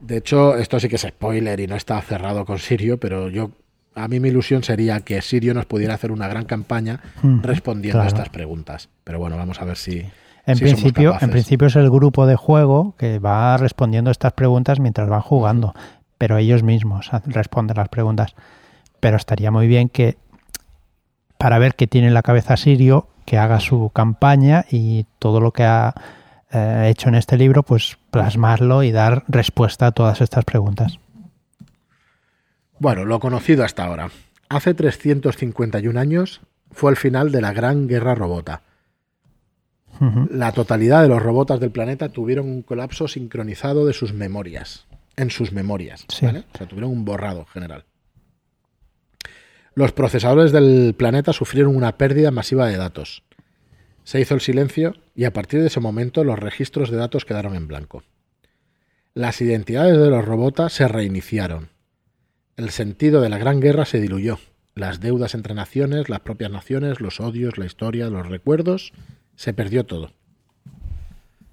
De 0.00 0.18
hecho, 0.18 0.54
esto 0.54 0.78
sí 0.78 0.88
que 0.88 0.94
es 0.94 1.02
spoiler 1.02 1.58
y 1.58 1.66
no 1.66 1.74
está 1.74 2.00
cerrado 2.00 2.44
con 2.44 2.60
Sirio, 2.60 3.00
pero 3.00 3.28
yo 3.28 3.50
a 3.96 4.06
mí 4.06 4.20
mi 4.20 4.28
ilusión 4.28 4.62
sería 4.62 5.00
que 5.00 5.20
Sirio 5.20 5.52
nos 5.52 5.66
pudiera 5.66 5.94
hacer 5.94 6.12
una 6.12 6.28
gran 6.28 6.44
campaña 6.44 7.00
hmm, 7.22 7.42
respondiendo 7.42 8.02
a 8.02 8.06
estas 8.06 8.28
preguntas. 8.28 8.88
Pero 9.02 9.18
bueno, 9.18 9.36
vamos 9.36 9.60
a 9.60 9.64
ver 9.64 9.76
si. 9.76 10.06
En, 10.46 10.58
principio, 10.58 11.16
en 11.20 11.30
principio 11.30 11.66
es 11.66 11.74
el 11.74 11.90
grupo 11.90 12.26
de 12.26 12.36
juego 12.36 12.94
que 12.96 13.18
va 13.18 13.56
respondiendo 13.56 14.12
estas 14.12 14.32
preguntas 14.32 14.78
mientras 14.78 15.08
van 15.08 15.22
jugando 15.22 15.74
pero 16.20 16.36
ellos 16.36 16.62
mismos 16.62 17.10
responden 17.24 17.78
las 17.78 17.88
preguntas. 17.88 18.34
Pero 19.00 19.16
estaría 19.16 19.50
muy 19.50 19.66
bien 19.66 19.88
que, 19.88 20.18
para 21.38 21.58
ver 21.58 21.74
qué 21.74 21.86
tiene 21.86 22.08
en 22.08 22.14
la 22.14 22.20
cabeza 22.20 22.58
Sirio, 22.58 23.08
que 23.24 23.38
haga 23.38 23.58
su 23.58 23.90
campaña 23.94 24.66
y 24.70 25.06
todo 25.18 25.40
lo 25.40 25.52
que 25.52 25.64
ha 25.64 25.94
eh, 26.52 26.88
hecho 26.90 27.08
en 27.08 27.14
este 27.14 27.38
libro, 27.38 27.62
pues 27.62 27.96
plasmarlo 28.10 28.82
y 28.82 28.92
dar 28.92 29.24
respuesta 29.28 29.86
a 29.86 29.92
todas 29.92 30.20
estas 30.20 30.44
preguntas. 30.44 30.98
Bueno, 32.78 33.06
lo 33.06 33.18
conocido 33.18 33.64
hasta 33.64 33.86
ahora. 33.86 34.10
Hace 34.50 34.74
351 34.74 35.98
años 35.98 36.42
fue 36.70 36.90
el 36.90 36.98
final 36.98 37.32
de 37.32 37.40
la 37.40 37.54
Gran 37.54 37.88
Guerra 37.88 38.14
Robota. 38.14 38.60
La 40.30 40.52
totalidad 40.52 41.00
de 41.00 41.08
los 41.08 41.22
robotas 41.22 41.60
del 41.60 41.70
planeta 41.70 42.10
tuvieron 42.10 42.46
un 42.46 42.60
colapso 42.60 43.08
sincronizado 43.08 43.86
de 43.86 43.94
sus 43.94 44.12
memorias 44.12 44.86
en 45.20 45.30
sus 45.30 45.52
memorias. 45.52 46.06
¿vale? 46.22 46.44
O 46.52 46.58
sea, 46.58 46.66
tuvieron 46.66 46.90
un 46.90 47.04
borrado 47.04 47.44
general. 47.46 47.84
Los 49.74 49.92
procesadores 49.92 50.52
del 50.52 50.94
planeta 50.96 51.32
sufrieron 51.32 51.76
una 51.76 51.96
pérdida 51.96 52.30
masiva 52.30 52.66
de 52.66 52.76
datos. 52.76 53.22
Se 54.02 54.20
hizo 54.20 54.34
el 54.34 54.40
silencio 54.40 54.96
y 55.14 55.24
a 55.24 55.32
partir 55.32 55.60
de 55.60 55.68
ese 55.68 55.80
momento 55.80 56.24
los 56.24 56.38
registros 56.38 56.90
de 56.90 56.96
datos 56.96 57.24
quedaron 57.24 57.54
en 57.54 57.68
blanco. 57.68 58.02
Las 59.14 59.40
identidades 59.40 59.98
de 59.98 60.10
los 60.10 60.24
robotas 60.24 60.72
se 60.72 60.88
reiniciaron. 60.88 61.68
El 62.56 62.70
sentido 62.70 63.20
de 63.20 63.28
la 63.28 63.38
Gran 63.38 63.60
Guerra 63.60 63.84
se 63.84 64.00
diluyó. 64.00 64.38
Las 64.74 65.00
deudas 65.00 65.34
entre 65.34 65.54
naciones, 65.54 66.08
las 66.08 66.20
propias 66.20 66.50
naciones, 66.50 67.00
los 67.00 67.20
odios, 67.20 67.58
la 67.58 67.66
historia, 67.66 68.08
los 68.08 68.28
recuerdos, 68.28 68.92
se 69.36 69.52
perdió 69.52 69.84
todo. 69.84 70.12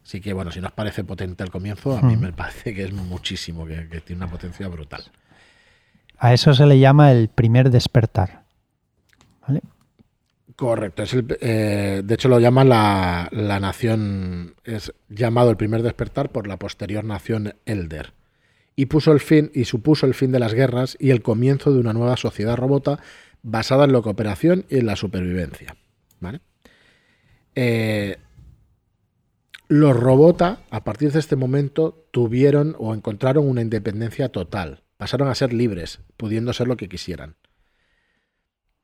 Así 0.07 0.21
que 0.21 0.31
bueno, 0.31 0.51
si 0.51 0.61
nos 0.61 0.71
parece 0.71 1.03
potente 1.03 1.43
al 1.43 1.51
comienzo, 1.51 1.97
a 1.97 2.01
mí 2.01 2.15
hmm. 2.15 2.21
me 2.21 2.31
parece 2.31 2.73
que 2.73 2.85
es 2.85 2.93
muchísimo, 2.93 3.65
que, 3.65 4.01
tiene 4.05 4.23
una 4.23 4.31
potencia 4.31 4.65
brutal. 4.69 5.03
A 6.17 6.33
eso 6.33 6.53
se 6.53 6.65
le 6.65 6.79
llama 6.79 7.11
el 7.11 7.27
primer 7.27 7.69
despertar. 7.69 8.45
¿Vale? 9.45 9.61
Correcto, 10.55 11.03
es 11.03 11.13
eh, 11.41 12.03
de 12.05 12.13
hecho 12.13 12.29
lo 12.29 12.39
llama 12.39 12.63
la, 12.63 13.27
la, 13.33 13.59
nación, 13.59 14.55
es 14.63 14.93
llamado 15.09 15.49
el 15.49 15.57
primer 15.57 15.83
despertar 15.83 16.31
por 16.31 16.47
la 16.47 16.55
posterior 16.55 17.03
nación 17.03 17.55
Elder. 17.65 18.13
Y 18.77 18.85
puso 18.85 19.11
el 19.11 19.19
fin, 19.19 19.51
y 19.53 19.65
supuso 19.65 20.05
el 20.05 20.13
fin 20.13 20.31
de 20.31 20.39
las 20.39 20.53
guerras 20.53 20.95
y 21.01 21.09
el 21.09 21.21
comienzo 21.21 21.73
de 21.73 21.81
una 21.81 21.91
nueva 21.91 22.15
sociedad 22.15 22.55
robota 22.55 22.99
basada 23.43 23.83
en 23.83 23.91
la 23.91 24.01
cooperación 24.01 24.63
y 24.69 24.77
en 24.77 24.85
la 24.85 24.95
supervivencia. 24.95 25.75
¿Vale? 26.21 26.39
Eh, 27.55 28.19
los 29.67 29.97
Robota, 29.97 30.59
a 30.69 30.83
partir 30.83 31.11
de 31.11 31.19
este 31.19 31.35
momento, 31.35 32.07
tuvieron 32.11 32.75
o 32.79 32.93
encontraron 32.93 33.47
una 33.47 33.61
independencia 33.61 34.29
total. 34.29 34.83
Pasaron 34.95 35.27
a 35.27 35.35
ser 35.35 35.51
libres, 35.51 35.99
pudiendo 36.15 36.53
ser 36.53 36.67
lo 36.67 36.77
que 36.77 36.87
quisieran. 36.87 37.35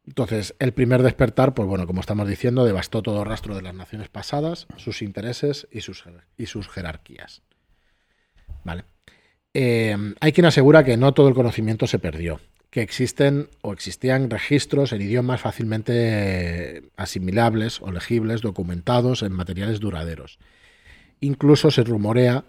Entonces, 0.05 0.55
el 0.59 0.73
primer 0.73 1.01
despertar, 1.01 1.53
pues 1.53 1.67
bueno, 1.67 1.87
como 1.87 2.01
estamos 2.01 2.27
diciendo, 2.27 2.65
devastó 2.65 3.01
todo 3.01 3.23
rastro 3.23 3.55
de 3.55 3.61
las 3.61 3.73
naciones 3.73 4.09
pasadas, 4.09 4.67
sus 4.75 5.01
intereses 5.01 5.67
y 5.71 5.79
sus, 5.79 6.03
y 6.37 6.47
sus 6.47 6.67
jerarquías. 6.67 7.41
Vale. 8.65 8.83
Eh, 9.53 9.95
hay 10.19 10.31
quien 10.33 10.45
asegura 10.45 10.83
que 10.83 10.97
no 10.97 11.13
todo 11.13 11.29
el 11.29 11.33
conocimiento 11.33 11.87
se 11.87 11.99
perdió, 11.99 12.41
que 12.69 12.81
existen 12.81 13.47
o 13.61 13.71
existían 13.71 14.29
registros 14.29 14.91
en 14.91 15.01
idiomas 15.01 15.39
fácilmente 15.39 16.91
asimilables 16.97 17.81
o 17.81 17.91
legibles, 17.91 18.41
documentados 18.41 19.23
en 19.23 19.31
materiales 19.31 19.79
duraderos 19.79 20.39
Incluso 21.23 21.71
se 21.71 21.85
rumorea 21.85 22.43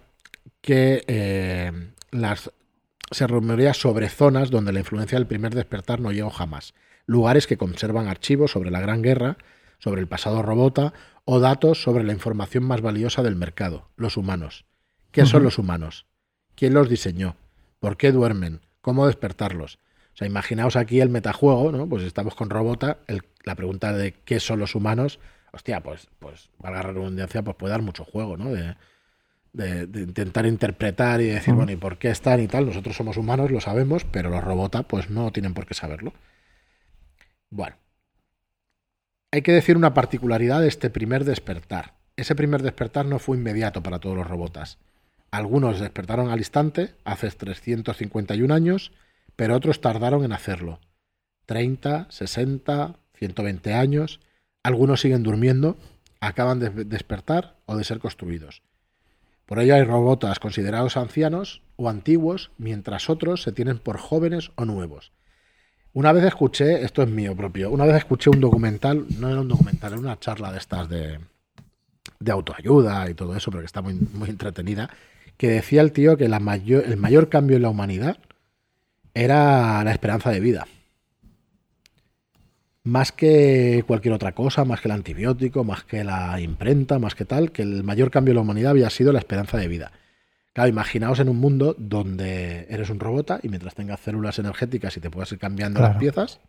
que 0.61 1.05
eh, 1.07 1.71
las, 2.11 2.51
se 3.13 3.27
rumorea 3.29 3.73
sobre 3.73 4.09
zonas 4.09 4.51
donde 4.51 4.73
la 4.73 4.81
influencia 4.81 5.17
del 5.17 5.29
primer 5.29 5.55
despertar 5.55 6.01
no 6.01 6.11
llegó 6.11 6.31
jamás. 6.31 6.75
Lugares 7.07 7.47
que 7.47 7.57
conservan 7.57 8.09
archivos 8.09 8.51
sobre 8.51 8.73
la 8.73 8.81
Gran 8.81 9.01
Guerra, 9.01 9.39
sobre 9.79 10.01
el 10.01 10.09
pasado 10.09 10.43
robota 10.43 10.93
o 11.25 11.39
datos 11.39 11.85
sobre 11.85 12.03
la 12.03 12.15
información 12.15 12.65
más 12.65 12.81
valiosa 12.81 13.23
del 13.23 13.37
mercado, 13.37 13.91
los 13.95 14.17
humanos. 14.17 14.65
¿Qué 15.13 15.25
son 15.25 15.45
los 15.45 15.59
humanos? 15.59 16.07
¿Quién 16.57 16.75
los 16.75 16.89
diseñó? 16.89 17.37
¿Por 17.79 17.97
qué 17.97 18.11
duermen? 18.11 18.61
¿Cómo 18.81 19.07
despertarlos? 19.07 19.79
O 20.15 20.17
sea, 20.17 20.27
imaginaos 20.27 20.75
aquí 20.75 21.01
el 21.01 21.11
metajuego, 21.11 21.71
¿no? 21.71 21.89
Pues 21.89 22.03
estamos 22.03 22.35
con 22.35 22.51
Robota, 22.51 22.99
la 23.45 23.55
pregunta 23.55 23.93
de 23.93 24.15
qué 24.25 24.41
son 24.41 24.59
los 24.59 24.75
humanos 24.75 25.21
hostia, 25.55 25.81
pues, 25.83 26.09
pues 26.19 26.51
valga 26.59 26.83
la 26.83 26.93
redundancia, 26.93 27.43
pues 27.43 27.57
puede 27.57 27.73
dar 27.73 27.83
mucho 27.83 28.05
juego, 28.05 28.37
¿no? 28.37 28.51
De, 28.53 28.77
intentar 30.01 30.47
interpretar 30.47 31.21
y 31.21 31.27
decir, 31.27 31.55
bueno, 31.55 31.71
¿y 31.71 31.77
por 31.77 31.99
qué 31.99 32.11
están 32.11 32.41
y 32.41 32.49
tal? 32.49 32.67
Nosotros 32.67 32.97
somos 32.97 33.17
humanos, 33.17 33.53
lo 33.53 33.61
sabemos, 33.61 34.05
pero 34.05 34.29
los 34.29 34.43
robotas, 34.43 34.85
pues 34.85 35.11
no 35.11 35.31
tienen 35.31 35.55
por 35.55 35.65
qué 35.65 35.75
saberlo. 35.75 36.13
Bueno, 37.51 37.77
hay 39.31 39.43
que 39.43 39.53
decir 39.53 39.77
una 39.77 39.95
particularidad 39.95 40.61
de 40.61 40.67
este 40.67 40.91
primer 40.91 41.25
despertar. 41.25 41.95
Ese 42.17 42.35
primer 42.35 42.63
despertar 42.63 43.07
no 43.07 43.21
fue 43.21 43.37
inmediato 43.37 43.81
para 43.81 44.01
todos 44.01 44.17
los 44.17 44.27
robotas. 44.27 44.79
Algunos 45.31 45.79
despertaron 45.79 46.31
al 46.31 46.39
instante, 46.39 46.95
hace 47.05 47.31
351 47.31 48.53
años, 48.53 48.93
pero 49.37 49.55
otros 49.55 49.81
tardaron 49.81 50.25
en 50.25 50.33
hacerlo. 50.33 50.81
30, 51.47 52.07
60, 52.11 52.97
120 53.15 53.75
años. 53.75 54.21
Algunos 54.65 55.03
siguen 55.03 55.23
durmiendo, 55.23 55.77
acaban 56.21 56.59
de 56.59 56.71
despertar 56.71 57.55
o 57.67 57.77
de 57.77 57.85
ser 57.85 57.99
construidos. 57.99 58.63
Por 59.45 59.59
ello 59.59 59.75
hay 59.75 59.85
robotas 59.85 60.39
considerados 60.39 60.97
ancianos 60.97 61.61
o 61.77 61.91
antiguos, 61.91 62.51
mientras 62.57 63.11
otros 63.11 63.43
se 63.43 63.53
tienen 63.53 63.79
por 63.79 63.99
jóvenes 63.99 64.53
o 64.57 64.65
nuevos. 64.65 65.13
Una 65.93 66.13
vez 66.13 66.25
escuché, 66.25 66.83
esto 66.83 67.03
es 67.03 67.11
mío 67.11 67.37
propio, 67.37 67.71
una 67.71 67.85
vez 67.85 67.97
escuché 67.97 68.31
un 68.31 68.41
documental, 68.41 69.05
no 69.19 69.29
era 69.29 69.43
un 69.43 69.49
documental, 69.49 69.93
era 69.93 70.01
una 70.01 70.19
charla 70.19 70.51
de 70.51 70.59
estas 70.59 70.89
de, 70.89 71.21
de 72.19 72.33
autoayuda 72.33 73.11
y 73.11 73.15
todo 73.15 73.37
eso, 73.37 73.51
pero 73.51 73.61
que 73.61 73.67
está 73.67 73.83
muy, 73.83 73.93
muy 73.93 74.31
entretenida, 74.31 74.89
que 75.37 75.49
decía 75.49 75.83
el 75.83 75.93
tío 75.93 76.17
que 76.17 76.25
el 76.25 76.97
mayor 76.97 77.29
cambio 77.29 77.57
en 77.57 77.63
la 77.63 77.69
humanidad 77.69 78.17
era 79.13 79.85
la 79.85 79.93
esperanza 79.93 80.31
de 80.31 80.41
vida 80.41 80.67
más 82.85 83.13
que 83.13 83.83
cualquier 83.87 84.15
otra 84.15 84.33
cosa, 84.33 84.65
más 84.65 84.81
que 84.81 84.89
el 84.89 84.93
antibiótico, 84.93 85.65
más 85.65 85.85
que 85.85 86.05
la 86.05 86.39
imprenta, 86.41 86.99
más 86.99 87.15
que 87.15 87.25
tal, 87.25 87.51
que 87.51 87.63
el 87.63 87.83
mayor 87.83 88.11
cambio 88.11 88.33
en 88.33 88.37
la 88.37 88.43
humanidad 88.43 88.71
había 88.71 88.91
sido 88.91 89.13
la 89.13 89.19
esperanza 89.19 89.57
de 89.57 89.69
vida. 89.69 89.93
Claro, 90.53 90.69
imaginaos 90.69 91.19
en 91.19 91.29
un 91.29 91.39
mundo 91.39 91.75
donde 91.79 92.67
eres 92.69 92.91
un 92.91 93.01
robota 93.01 93.41
y 93.43 93.49
mientras 93.49 93.75
tengas 93.75 94.01
células 94.01 94.39
energéticas 94.39 94.97
y 94.97 95.01
te 95.01 95.11
puedas 95.11 95.33
ir 95.33 95.39
cambiando 95.39 95.81
las 95.81 95.97
piezas, 95.97 96.41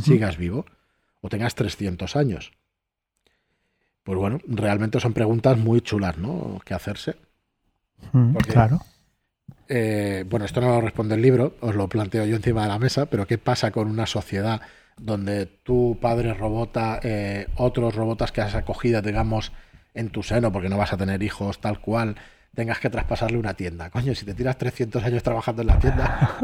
sigas 0.00 0.38
vivo 0.38 0.64
o 1.20 1.28
tengas 1.28 1.54
300 1.54 2.16
años. 2.16 2.52
Pues 4.04 4.18
bueno, 4.18 4.40
realmente 4.46 5.00
son 5.00 5.12
preguntas 5.12 5.58
muy 5.58 5.80
chulas, 5.80 6.16
¿no? 6.16 6.60
Que 6.64 6.74
hacerse. 6.74 7.16
claro. 8.48 8.80
Eh, 9.68 10.24
bueno, 10.28 10.46
esto 10.46 10.60
no 10.60 10.68
lo 10.68 10.80
responde 10.80 11.14
el 11.14 11.22
libro, 11.22 11.54
os 11.60 11.74
lo 11.74 11.88
planteo 11.88 12.24
yo 12.24 12.36
encima 12.36 12.62
de 12.62 12.68
la 12.68 12.78
mesa, 12.78 13.06
pero 13.06 13.26
¿qué 13.26 13.38
pasa 13.38 13.70
con 13.70 13.88
una 13.88 14.06
sociedad 14.06 14.60
donde 14.98 15.46
tu 15.46 15.98
padre 16.00 16.34
robota, 16.34 17.00
eh, 17.02 17.48
otros 17.56 17.94
robotas 17.94 18.32
que 18.32 18.40
has 18.40 18.54
acogido, 18.54 19.02
digamos, 19.02 19.52
en 19.94 20.10
tu 20.10 20.22
seno, 20.22 20.52
porque 20.52 20.68
no 20.68 20.78
vas 20.78 20.92
a 20.92 20.96
tener 20.96 21.22
hijos 21.22 21.60
tal 21.60 21.80
cual, 21.80 22.16
tengas 22.54 22.78
que 22.78 22.90
traspasarle 22.90 23.38
una 23.38 23.54
tienda. 23.54 23.90
Coño, 23.90 24.14
si 24.14 24.24
te 24.24 24.34
tiras 24.34 24.58
300 24.58 25.02
años 25.04 25.22
trabajando 25.22 25.62
en 25.62 25.68
la 25.68 25.78
tienda, 25.78 26.38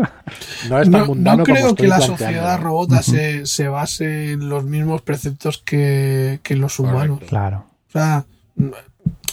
no 0.68 0.80
es 0.80 0.90
tan 0.90 1.06
mundano 1.06 1.38
No 1.38 1.44
creo 1.44 1.74
que 1.74 1.86
la 1.86 2.00
sociedad 2.00 2.58
robota 2.60 3.02
se, 3.02 3.46
se, 3.46 3.68
base 3.68 4.32
en 4.32 4.48
los 4.48 4.64
mismos 4.64 5.02
preceptos 5.02 5.58
que, 5.58 6.40
que 6.42 6.56
los 6.56 6.78
humanos. 6.78 7.20
Claro. 7.28 7.66
O 7.88 7.92
sea, 7.92 8.24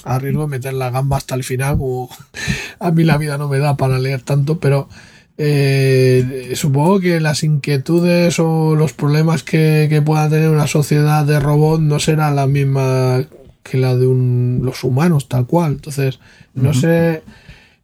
arriesgo 0.03 0.43
de 0.43 0.47
meter 0.47 0.73
la 0.73 0.89
gamba 0.89 1.17
hasta 1.17 1.35
el 1.35 1.43
final, 1.43 1.77
a 2.79 2.91
mí 2.91 3.03
la 3.03 3.17
vida 3.17 3.37
no 3.37 3.47
me 3.47 3.59
da 3.59 3.75
para 3.77 3.97
leer 3.97 4.21
tanto, 4.21 4.59
pero 4.59 4.89
eh, 5.37 6.53
supongo 6.55 6.99
que 6.99 7.19
las 7.19 7.43
inquietudes 7.43 8.39
o 8.39 8.75
los 8.75 8.93
problemas 8.93 9.43
que, 9.43 10.01
pueda 10.05 10.29
tener 10.29 10.49
una 10.49 10.67
sociedad 10.67 11.25
de 11.25 11.39
robots 11.39 11.81
no 11.81 11.99
serán 11.99 12.35
la 12.35 12.47
misma 12.47 13.25
que 13.63 13.77
la 13.77 13.95
de 13.95 14.05
los 14.05 14.83
humanos, 14.83 15.27
tal 15.27 15.45
cual. 15.45 15.73
Entonces, 15.73 16.19
no 16.53 16.73
sé 16.73 17.23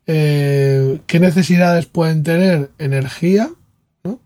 eh, 0.07 0.99
qué 1.07 1.19
necesidades 1.19 1.87
pueden 1.87 2.23
tener 2.23 2.69
energía, 2.77 3.49
¿no? 4.03 4.19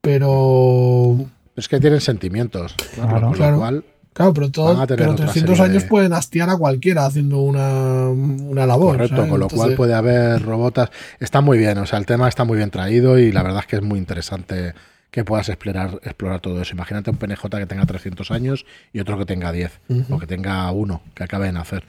Pero... 0.00 1.26
Es 1.56 1.68
que 1.68 1.80
tienen 1.80 2.00
sentimientos, 2.00 2.74
claro, 2.94 3.32
claro. 3.32 3.84
Claro, 4.12 4.34
pero, 4.34 4.50
todo, 4.50 4.86
pero 4.86 5.14
300 5.14 5.58
años 5.60 5.84
pueden 5.84 6.12
hastiar 6.12 6.50
a 6.50 6.56
cualquiera 6.56 7.06
haciendo 7.06 7.38
una, 7.38 8.08
una 8.08 8.66
labor. 8.66 8.96
Correcto, 8.96 9.26
con 9.26 9.40
lo 9.40 9.48
cual 9.48 9.74
puede 9.74 9.94
haber 9.94 10.42
robotas. 10.42 10.90
Está 11.18 11.40
muy 11.40 11.56
bien, 11.56 11.78
o 11.78 11.86
sea, 11.86 11.98
el 11.98 12.04
tema 12.04 12.28
está 12.28 12.44
muy 12.44 12.58
bien 12.58 12.70
traído 12.70 13.18
y 13.18 13.32
la 13.32 13.42
verdad 13.42 13.60
es 13.60 13.66
que 13.66 13.76
es 13.76 13.82
muy 13.82 13.98
interesante 13.98 14.74
que 15.10 15.24
puedas 15.24 15.48
explorar, 15.48 16.00
explorar 16.02 16.40
todo 16.40 16.60
eso. 16.60 16.74
Imagínate 16.74 17.10
un 17.10 17.16
PNJ 17.16 17.48
que 17.48 17.66
tenga 17.66 17.86
300 17.86 18.30
años 18.30 18.66
y 18.92 19.00
otro 19.00 19.18
que 19.18 19.26
tenga 19.26 19.52
10 19.52 19.80
o 20.10 20.18
que 20.18 20.26
tenga 20.26 20.70
uno 20.72 21.02
que 21.14 21.24
acabe 21.24 21.46
de 21.46 21.52
nacer. 21.52 21.84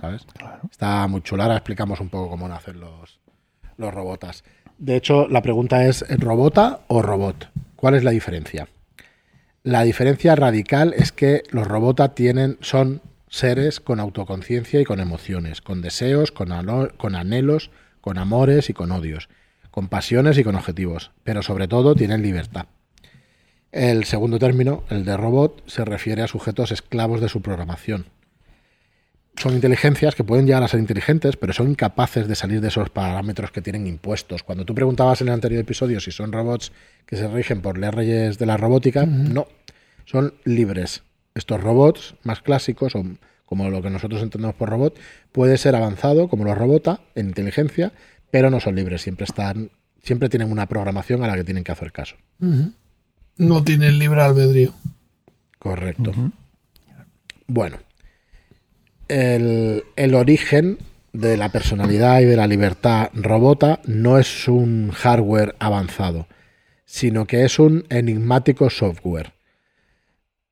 ¿sabes? 0.00 0.26
Está 0.70 1.06
muy 1.06 1.22
chula. 1.22 1.44
Ahora 1.44 1.56
explicamos 1.56 2.00
un 2.00 2.08
poco 2.08 2.30
cómo 2.30 2.48
nacen 2.48 2.80
los, 2.80 3.20
los 3.76 3.94
robotas. 3.94 4.44
De 4.78 4.96
hecho, 4.96 5.28
la 5.28 5.40
pregunta 5.40 5.86
es: 5.86 6.04
¿robota 6.18 6.80
o 6.88 7.00
robot? 7.00 7.48
¿Cuál 7.76 7.94
es 7.94 8.02
la 8.02 8.10
diferencia? 8.10 8.68
La 9.66 9.82
diferencia 9.82 10.36
radical 10.36 10.92
es 10.94 11.10
que 11.10 11.42
los 11.48 11.66
robots 11.66 12.14
tienen, 12.14 12.58
son 12.60 13.00
seres 13.30 13.80
con 13.80 13.98
autoconciencia 13.98 14.78
y 14.78 14.84
con 14.84 15.00
emociones, 15.00 15.62
con 15.62 15.80
deseos, 15.80 16.32
con, 16.32 16.50
con 16.98 17.14
anhelos, 17.14 17.70
con 18.02 18.18
amores 18.18 18.68
y 18.68 18.74
con 18.74 18.92
odios, 18.92 19.30
con 19.70 19.88
pasiones 19.88 20.36
y 20.36 20.44
con 20.44 20.54
objetivos, 20.54 21.12
pero 21.22 21.40
sobre 21.40 21.66
todo 21.66 21.94
tienen 21.94 22.20
libertad. 22.20 22.66
El 23.72 24.04
segundo 24.04 24.38
término, 24.38 24.84
el 24.90 25.06
de 25.06 25.16
robot, 25.16 25.66
se 25.66 25.86
refiere 25.86 26.20
a 26.20 26.28
sujetos 26.28 26.70
esclavos 26.70 27.22
de 27.22 27.30
su 27.30 27.40
programación. 27.40 28.04
Son 29.44 29.52
inteligencias 29.52 30.14
que 30.14 30.24
pueden 30.24 30.46
llegar 30.46 30.62
a 30.62 30.68
ser 30.68 30.80
inteligentes, 30.80 31.36
pero 31.36 31.52
son 31.52 31.68
incapaces 31.68 32.26
de 32.26 32.34
salir 32.34 32.62
de 32.62 32.68
esos 32.68 32.88
parámetros 32.88 33.50
que 33.50 33.60
tienen 33.60 33.86
impuestos. 33.86 34.42
Cuando 34.42 34.64
tú 34.64 34.74
preguntabas 34.74 35.20
en 35.20 35.28
el 35.28 35.34
anterior 35.34 35.60
episodio 35.60 36.00
si 36.00 36.12
son 36.12 36.32
robots 36.32 36.72
que 37.04 37.18
se 37.18 37.28
rigen 37.28 37.60
por 37.60 37.76
leyes 37.76 38.38
de 38.38 38.46
la 38.46 38.56
robótica, 38.56 39.04
no, 39.04 39.46
son 40.06 40.32
libres. 40.44 41.02
Estos 41.34 41.62
robots 41.62 42.14
más 42.22 42.40
clásicos, 42.40 42.94
o 42.94 43.04
como 43.44 43.68
lo 43.68 43.82
que 43.82 43.90
nosotros 43.90 44.22
entendemos 44.22 44.56
por 44.56 44.70
robot, 44.70 44.98
puede 45.30 45.58
ser 45.58 45.76
avanzado, 45.76 46.28
como 46.28 46.44
los 46.44 46.56
robota, 46.56 47.00
en 47.14 47.26
inteligencia, 47.26 47.92
pero 48.30 48.48
no 48.48 48.60
son 48.60 48.76
libres, 48.76 49.02
siempre 49.02 49.24
están, 49.24 49.70
siempre 50.02 50.30
tienen 50.30 50.50
una 50.50 50.66
programación 50.68 51.22
a 51.22 51.26
la 51.26 51.34
que 51.36 51.44
tienen 51.44 51.64
que 51.64 51.72
hacer 51.72 51.92
caso. 51.92 52.16
No 53.36 53.62
tienen 53.62 53.98
libre 53.98 54.22
albedrío. 54.22 54.72
Correcto. 55.58 56.12
Bueno, 57.46 57.76
el, 59.08 59.84
el, 59.96 60.14
origen 60.14 60.78
de 61.12 61.36
la 61.36 61.50
personalidad 61.50 62.20
y 62.20 62.24
de 62.24 62.36
la 62.36 62.46
libertad 62.46 63.10
robota 63.14 63.80
no 63.84 64.18
es 64.18 64.48
un 64.48 64.90
hardware 64.90 65.54
avanzado, 65.58 66.26
sino 66.84 67.26
que 67.26 67.44
es 67.44 67.58
un 67.58 67.86
enigmático 67.88 68.68
software. 68.70 69.32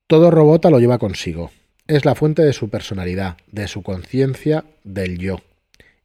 Todo 0.06 0.30
robota 0.30 0.70
lo 0.70 0.78
lleva 0.78 0.98
consigo. 0.98 1.50
Es 1.86 2.04
la 2.04 2.14
fuente 2.14 2.42
de 2.42 2.52
su 2.52 2.68
personalidad, 2.68 3.38
de 3.50 3.66
su 3.66 3.82
conciencia, 3.82 4.64
del 4.84 5.18
yo. 5.18 5.40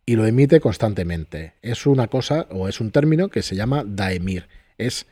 Y 0.06 0.16
lo 0.16 0.26
emite 0.26 0.60
constantemente. 0.60 1.54
Es 1.62 1.86
una 1.86 2.08
cosa, 2.08 2.48
o 2.50 2.68
es 2.68 2.80
un 2.80 2.92
término 2.92 3.30
que 3.30 3.42
se 3.42 3.56
llama 3.56 3.84
daemir. 3.86 4.48
Es, 4.78 5.06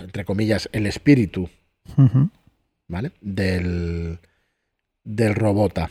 entre 0.00 0.24
comillas, 0.24 0.68
el 0.72 0.86
espíritu. 0.86 1.48
¿Vale? 2.88 3.12
Del, 3.20 4.18
del 5.04 5.34
robota 5.34 5.88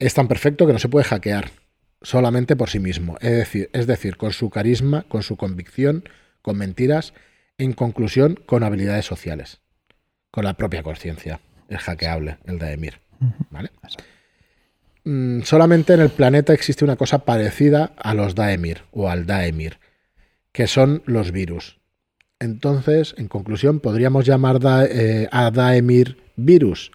es 0.00 0.14
tan 0.14 0.26
perfecto 0.26 0.66
que 0.66 0.72
no 0.72 0.78
se 0.78 0.88
puede 0.88 1.04
hackear 1.04 1.50
solamente 2.02 2.56
por 2.56 2.70
sí 2.70 2.80
mismo. 2.80 3.16
Es 3.20 3.32
decir, 3.32 3.70
es 3.72 3.86
decir, 3.86 4.16
con 4.16 4.32
su 4.32 4.50
carisma, 4.50 5.04
con 5.08 5.22
su 5.22 5.36
convicción, 5.36 6.04
con 6.42 6.56
mentiras, 6.56 7.12
en 7.58 7.74
conclusión, 7.74 8.40
con 8.46 8.64
habilidades 8.64 9.04
sociales, 9.04 9.60
con 10.30 10.44
la 10.44 10.54
propia 10.54 10.82
conciencia. 10.82 11.40
Es 11.68 11.80
hackeable, 11.82 12.38
el 12.46 12.58
Daemir. 12.58 12.94
¿Vale? 13.50 13.70
Mm, 15.04 15.42
solamente 15.42 15.92
en 15.92 16.00
el 16.00 16.08
planeta 16.08 16.54
existe 16.54 16.84
una 16.84 16.96
cosa 16.96 17.20
parecida 17.26 17.92
a 17.96 18.14
los 18.14 18.34
Daemir 18.34 18.82
o 18.92 19.10
al 19.10 19.26
Daemir, 19.26 19.78
que 20.52 20.66
son 20.66 21.02
los 21.04 21.30
virus. 21.30 21.78
Entonces, 22.38 23.14
en 23.18 23.28
conclusión, 23.28 23.80
podríamos 23.80 24.24
llamar 24.24 24.58
eh, 24.88 25.28
a 25.30 25.50
Daemir 25.50 26.16
virus 26.36 26.90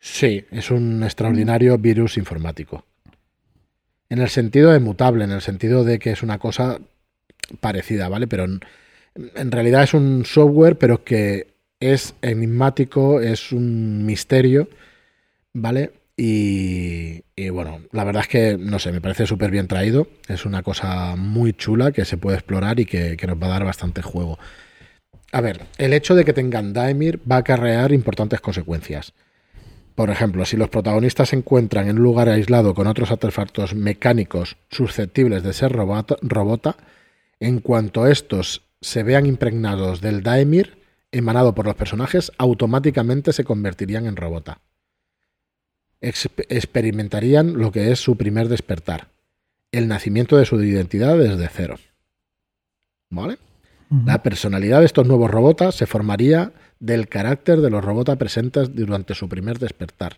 Sí, 0.00 0.46
es 0.50 0.70
un 0.70 1.02
extraordinario 1.02 1.76
virus 1.76 2.16
informático. 2.16 2.86
En 4.08 4.18
el 4.18 4.30
sentido 4.30 4.72
de 4.72 4.80
mutable, 4.80 5.24
en 5.24 5.30
el 5.30 5.42
sentido 5.42 5.84
de 5.84 5.98
que 5.98 6.10
es 6.10 6.22
una 6.22 6.38
cosa 6.38 6.80
parecida, 7.60 8.08
¿vale? 8.08 8.26
Pero 8.26 8.44
en, 8.44 9.52
realidad 9.52 9.82
es 9.82 9.92
un 9.92 10.24
software, 10.24 10.78
pero 10.78 11.04
que 11.04 11.48
es 11.80 12.14
enigmático, 12.22 13.20
es 13.20 13.52
un 13.52 14.06
misterio, 14.06 14.68
¿vale? 15.52 15.92
Y, 16.16 17.22
bueno, 17.50 17.80
la 17.92 18.04
verdad 18.04 18.22
es 18.22 18.28
que, 18.28 18.56
no 18.58 18.78
sé, 18.78 18.92
me 18.92 19.00
parece 19.00 19.26
súper 19.26 19.50
bien 19.50 19.68
traído. 19.68 20.08
Es 20.28 20.44
una 20.44 20.62
cosa 20.62 21.16
muy 21.16 21.52
chula 21.52 21.92
que 21.92 22.04
se 22.04 22.16
puede 22.16 22.36
explorar 22.38 22.80
y 22.80 22.86
que, 22.86 23.16
que, 23.16 23.26
nos 23.26 23.40
va 23.40 23.46
a 23.46 23.50
dar 23.50 23.64
bastante 23.64 24.02
juego. 24.02 24.38
A 25.32 25.40
ver, 25.40 25.62
el 25.78 25.92
hecho 25.92 26.14
de 26.14 26.24
que 26.24 26.32
tengan 26.32 26.72
Daemir 26.72 27.20
va 27.30 27.36
a 27.36 27.40
acarrear 27.40 27.92
importantes 27.92 28.40
consecuencias. 28.40 29.14
Por 30.00 30.08
ejemplo, 30.08 30.46
si 30.46 30.56
los 30.56 30.70
protagonistas 30.70 31.28
se 31.28 31.36
encuentran 31.36 31.86
en 31.86 31.98
un 31.98 32.04
lugar 32.04 32.30
aislado 32.30 32.72
con 32.72 32.86
otros 32.86 33.10
artefactos 33.10 33.74
mecánicos 33.74 34.56
susceptibles 34.70 35.42
de 35.42 35.52
ser 35.52 35.72
robota, 35.72 36.76
en 37.38 37.60
cuanto 37.60 38.06
estos 38.06 38.62
se 38.80 39.02
vean 39.02 39.26
impregnados 39.26 40.00
del 40.00 40.22
Daemir 40.22 40.78
emanado 41.12 41.54
por 41.54 41.66
los 41.66 41.74
personajes, 41.74 42.32
automáticamente 42.38 43.34
se 43.34 43.44
convertirían 43.44 44.06
en 44.06 44.16
robota. 44.16 44.62
experimentarían 46.00 47.58
lo 47.58 47.70
que 47.70 47.92
es 47.92 48.00
su 48.00 48.16
primer 48.16 48.48
despertar, 48.48 49.08
el 49.70 49.86
nacimiento 49.86 50.38
de 50.38 50.46
su 50.46 50.62
identidad 50.62 51.18
desde 51.18 51.46
cero. 51.48 51.78
¿Vale? 53.10 53.36
La 54.06 54.22
personalidad 54.22 54.80
de 54.80 54.86
estos 54.86 55.06
nuevos 55.06 55.30
robotas 55.30 55.74
se 55.74 55.84
formaría 55.84 56.52
del 56.80 57.08
carácter 57.08 57.60
de 57.60 57.70
los 57.70 57.84
robots 57.84 58.16
presentes 58.16 58.74
durante 58.74 59.14
su 59.14 59.28
primer 59.28 59.58
despertar. 59.58 60.16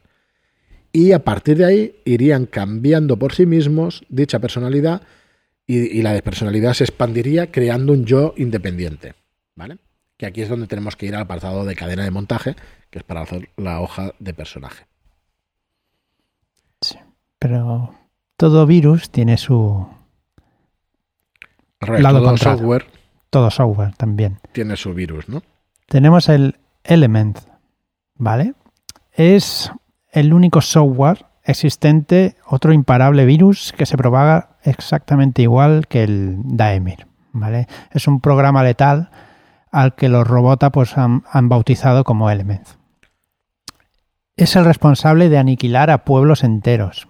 Y 0.93 1.13
a 1.13 1.25
partir 1.25 1.59
de 1.59 1.65
ahí 1.65 1.97
irían 2.05 2.47
cambiando 2.47 3.19
por 3.19 3.35
sí 3.35 3.47
mismos 3.47 4.05
dicha 4.09 4.39
personalidad 4.39 5.03
y, 5.67 6.03
la 6.03 6.21
personalidad 6.23 6.75
se 6.75 6.85
expandiría 6.85 7.51
creando 7.51 7.93
un 7.93 8.05
yo 8.05 8.35
independiente. 8.37 9.15
¿Vale? 9.55 9.79
Que 10.17 10.27
aquí 10.27 10.43
es 10.43 10.49
donde 10.49 10.67
tenemos 10.67 10.97
que 10.97 11.07
ir 11.07 11.15
al 11.15 11.23
apartado 11.23 11.65
de 11.65 11.75
cadena 11.75 12.05
de 12.05 12.11
montaje, 12.11 12.57
que 12.91 12.99
es 12.99 13.05
para 13.05 13.23
hacer 13.23 13.49
la 13.57 13.81
hoja 13.81 14.13
de 14.19 14.35
personaje. 14.35 14.87
Sí, 16.81 16.99
pero 17.39 17.95
todo 18.37 18.67
virus 18.67 19.11
tiene 19.11 19.37
su 19.37 19.87
todo 21.81 22.37
software. 22.37 22.87
Todo 23.31 23.51
software 23.51 23.95
también. 23.97 24.39
Tiene 24.53 24.77
su 24.77 24.93
virus, 24.93 25.29
¿no? 25.29 25.43
Tenemos 25.93 26.31
el 26.31 26.59
Element, 26.85 27.39
¿vale? 28.15 28.55
Es 29.13 29.71
el 30.11 30.33
único 30.33 30.63
software 30.63 31.27
existente, 31.45 32.37
otro 32.47 32.73
imparable 32.73 33.27
virus 33.27 33.75
que 33.77 33.85
se 33.85 33.99
propaga 33.99 34.57
exactamente 34.63 35.43
igual 35.43 35.87
que 35.89 36.05
el 36.05 36.37
Daemir, 36.45 37.07
¿vale? 37.33 37.69
Es 37.91 38.09
un 38.09 38.23
programa 38.23 38.65
letal 38.65 39.11
al 39.71 39.95
que 39.95 40.09
los 40.09 40.27
robots 40.27 40.67
pues, 40.73 40.97
han, 40.97 41.25
bautizado 41.51 42.05
como 42.05 42.31
Element. 42.31 42.67
Es 44.35 44.57
el 44.57 44.65
responsable 44.65 45.29
de 45.29 45.37
aniquilar 45.37 45.91
a 45.91 46.07
pueblos 46.07 46.43
enteros, 46.43 47.07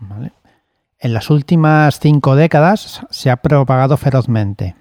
En 0.99 1.15
las 1.15 1.31
últimas 1.31 2.01
cinco 2.01 2.35
décadas 2.35 3.07
se 3.11 3.31
ha 3.31 3.37
propagado 3.37 3.97
ferozmente 3.97 4.75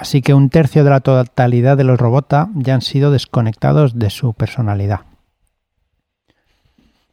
Así 0.00 0.22
que 0.22 0.32
un 0.32 0.48
tercio 0.48 0.82
de 0.82 0.88
la 0.88 1.00
totalidad 1.00 1.76
de 1.76 1.84
los 1.84 2.00
robots 2.00 2.48
ya 2.54 2.72
han 2.72 2.80
sido 2.80 3.10
desconectados 3.10 3.98
de 3.98 4.08
su 4.08 4.32
personalidad. 4.32 5.00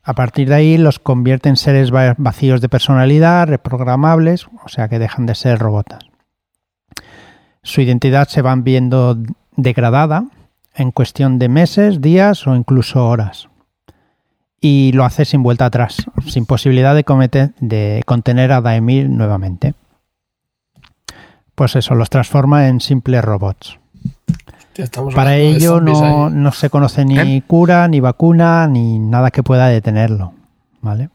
A 0.04 0.13
partir 0.13 0.47
de 0.47 0.56
ahí 0.56 0.78
los 0.78 0.97
convierte 0.97 1.50
en 1.50 1.58
seres 1.58 1.91
vacíos 1.91 2.62
de 2.62 2.69
personalidad, 2.69 3.50
reprogramables, 3.50 4.47
o 4.63 4.69
sea 4.69 4.88
que 4.88 5.00
dejan 5.00 5.26
de 5.26 5.36
ser 5.36 5.60
robots. 5.60 5.97
Su 7.62 7.82
identidad 7.82 8.30
se 8.30 8.41
va 8.41 8.56
viendo 8.56 9.17
degradada 9.58 10.23
en 10.73 10.91
cuestión 10.91 11.39
de 11.39 11.50
meses, 11.50 12.00
días 12.00 12.47
o 12.47 12.56
incluso 12.56 13.06
horas. 13.06 13.50
Y 14.62 14.93
lo 14.93 15.04
hace 15.04 15.26
sin 15.26 15.43
vuelta 15.43 15.65
atrás, 15.65 16.06
sin 16.26 16.45
posibilidad 16.45 16.95
de, 16.95 17.52
de 17.60 18.02
contener 18.06 18.54
a 18.54 18.62
Daemir 18.62 19.10
nuevamente 19.10 19.73
pues 21.58 21.76
eso, 21.76 21.96
los 21.96 22.12
transforma 22.12 22.67
en 22.67 22.80
simples 22.80 23.26
robots. 23.26 23.80
Para 25.15 25.38
ello 25.38 25.82
no, 25.82 26.52
se 26.52 26.70
conoce 26.70 27.04
ni 27.04 27.17
¿Eh? 27.17 27.43
cura, 27.48 27.88
ni 27.88 28.00
vacuna, 28.00 28.67
ni 28.67 29.00
nada 29.00 29.32
que 29.32 29.41
pueda 29.41 29.65
detenerlo. 29.65 30.36
¿vale? 30.82 31.10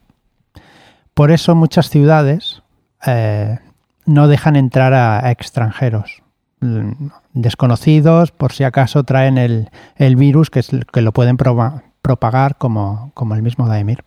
Por 1.15 1.31
eso 1.31 1.55
muchas 1.55 1.91
ciudades 1.91 2.61
eh, 3.07 3.61
no 4.05 4.27
dejan 4.27 4.57
entrar 4.57 4.95
a, 4.95 5.31
extranjeros 5.31 6.23
mm, 6.59 6.91
desconocidos 7.35 8.33
por 8.33 8.53
si 8.53 8.65
acaso 8.65 9.05
traen 9.05 9.39
el, 9.39 9.71
virus 10.17 10.51
que, 10.51 10.59
es, 10.59 10.71
que 10.93 11.03
lo 11.03 11.13
pueden 11.13 11.37
propagar 11.37 12.59
como, 12.59 13.13
como, 13.15 13.37
el 13.37 13.43
mismo 13.43 13.69
Daemir. 13.69 14.03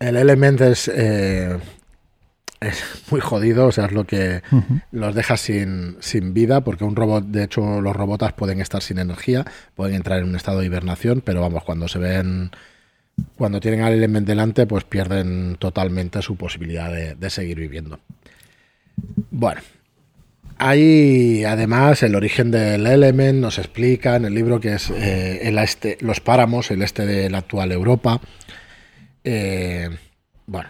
El 0.00 0.16
elemento 0.16 0.64
es 0.64 0.90
eh, 0.92 1.60
es 2.60 2.84
muy 3.10 3.20
jodido, 3.20 3.66
o 3.66 3.72
sea, 3.72 3.86
es 3.86 3.92
lo 3.92 4.06
que 4.06 4.42
los 4.92 5.14
deja 5.14 5.36
sin, 5.38 5.96
sin, 6.00 6.34
vida, 6.34 6.60
porque 6.60 6.84
un 6.84 6.94
robot, 6.94 7.24
de 7.24 7.44
hecho, 7.44 7.80
los 7.80 7.96
robotas 7.96 8.34
pueden 8.34 8.60
estar 8.60 8.82
sin 8.82 8.98
energía, 8.98 9.46
pueden 9.74 9.94
entrar 9.94 10.18
en 10.18 10.26
un 10.26 10.36
estado 10.36 10.60
de 10.60 10.66
hibernación, 10.66 11.22
pero 11.24 11.40
vamos, 11.40 11.64
cuando 11.64 11.88
se 11.88 11.98
ven, 11.98 12.50
cuando 13.36 13.60
tienen 13.60 13.80
al 13.80 13.94
element 13.94 14.26
delante, 14.26 14.66
pues 14.66 14.84
pierden 14.84 15.56
totalmente 15.58 16.20
su 16.20 16.36
posibilidad 16.36 16.92
de, 16.92 17.30
seguir 17.30 17.58
viviendo. 17.58 17.98
Bueno, 19.30 19.62
hay 20.58 21.44
además 21.44 22.02
el 22.02 22.14
origen 22.14 22.50
del 22.50 22.86
element, 22.86 23.40
nos 23.40 23.58
explica 23.58 24.16
en 24.16 24.26
el 24.26 24.34
libro 24.34 24.60
que 24.60 24.74
es 24.74 24.90
eh, 24.90 25.48
el 25.48 25.56
este, 25.56 25.96
los 26.00 26.20
páramos, 26.20 26.70
el 26.70 26.82
este 26.82 27.06
de 27.06 27.30
la 27.30 27.38
actual 27.38 27.72
Europa. 27.72 28.20
Eh, 29.24 29.88
bueno, 30.46 30.68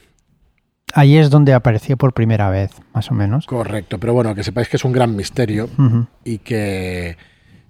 Ahí 0.94 1.16
es 1.16 1.30
donde 1.30 1.52
apareció 1.52 1.96
por 1.96 2.12
primera 2.12 2.50
vez, 2.50 2.72
más 2.92 3.10
o 3.10 3.14
menos. 3.14 3.46
Correcto, 3.46 3.98
pero 3.98 4.12
bueno, 4.12 4.34
que 4.34 4.42
sepáis 4.42 4.68
que 4.68 4.76
es 4.76 4.84
un 4.84 4.92
gran 4.92 5.14
misterio 5.16 5.68
y 6.24 6.38
que 6.38 7.16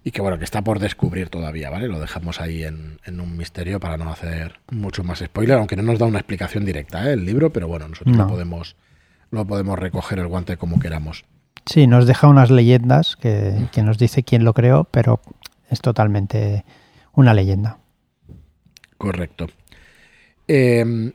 y 0.02 0.12
que 0.12 0.22
bueno, 0.22 0.38
que 0.38 0.44
está 0.44 0.62
por 0.62 0.78
descubrir 0.78 1.28
todavía, 1.28 1.68
¿vale? 1.68 1.86
Lo 1.86 2.00
dejamos 2.00 2.40
ahí 2.40 2.64
en, 2.64 2.98
un 3.06 3.36
misterio 3.36 3.80
para 3.80 3.98
no 3.98 4.10
hacer 4.10 4.60
mucho 4.70 5.04
más 5.04 5.18
spoiler, 5.18 5.58
aunque 5.58 5.76
no 5.76 5.82
nos 5.82 5.98
da 5.98 6.06
una 6.06 6.18
explicación 6.18 6.64
directa 6.64 7.08
¿eh? 7.08 7.12
el 7.12 7.26
libro, 7.26 7.50
pero 7.50 7.68
bueno, 7.68 7.88
nosotros 7.88 8.16
lo 8.16 8.26
podemos 8.26 8.76
lo 9.30 9.44
podemos 9.44 9.78
recoger 9.78 10.18
el 10.18 10.26
guante 10.26 10.56
como 10.56 10.80
queramos. 10.80 11.24
Sí, 11.66 11.86
nos 11.86 12.06
deja 12.06 12.26
unas 12.26 12.50
leyendas 12.50 13.16
que, 13.16 13.68
que 13.70 13.82
nos 13.82 13.98
dice 13.98 14.22
quién 14.24 14.44
lo 14.44 14.54
creó, 14.54 14.84
pero 14.90 15.20
es 15.68 15.80
totalmente 15.80 16.64
una 17.12 17.34
leyenda. 17.34 17.78
Correcto. 18.96 19.46
Eh, 20.48 21.12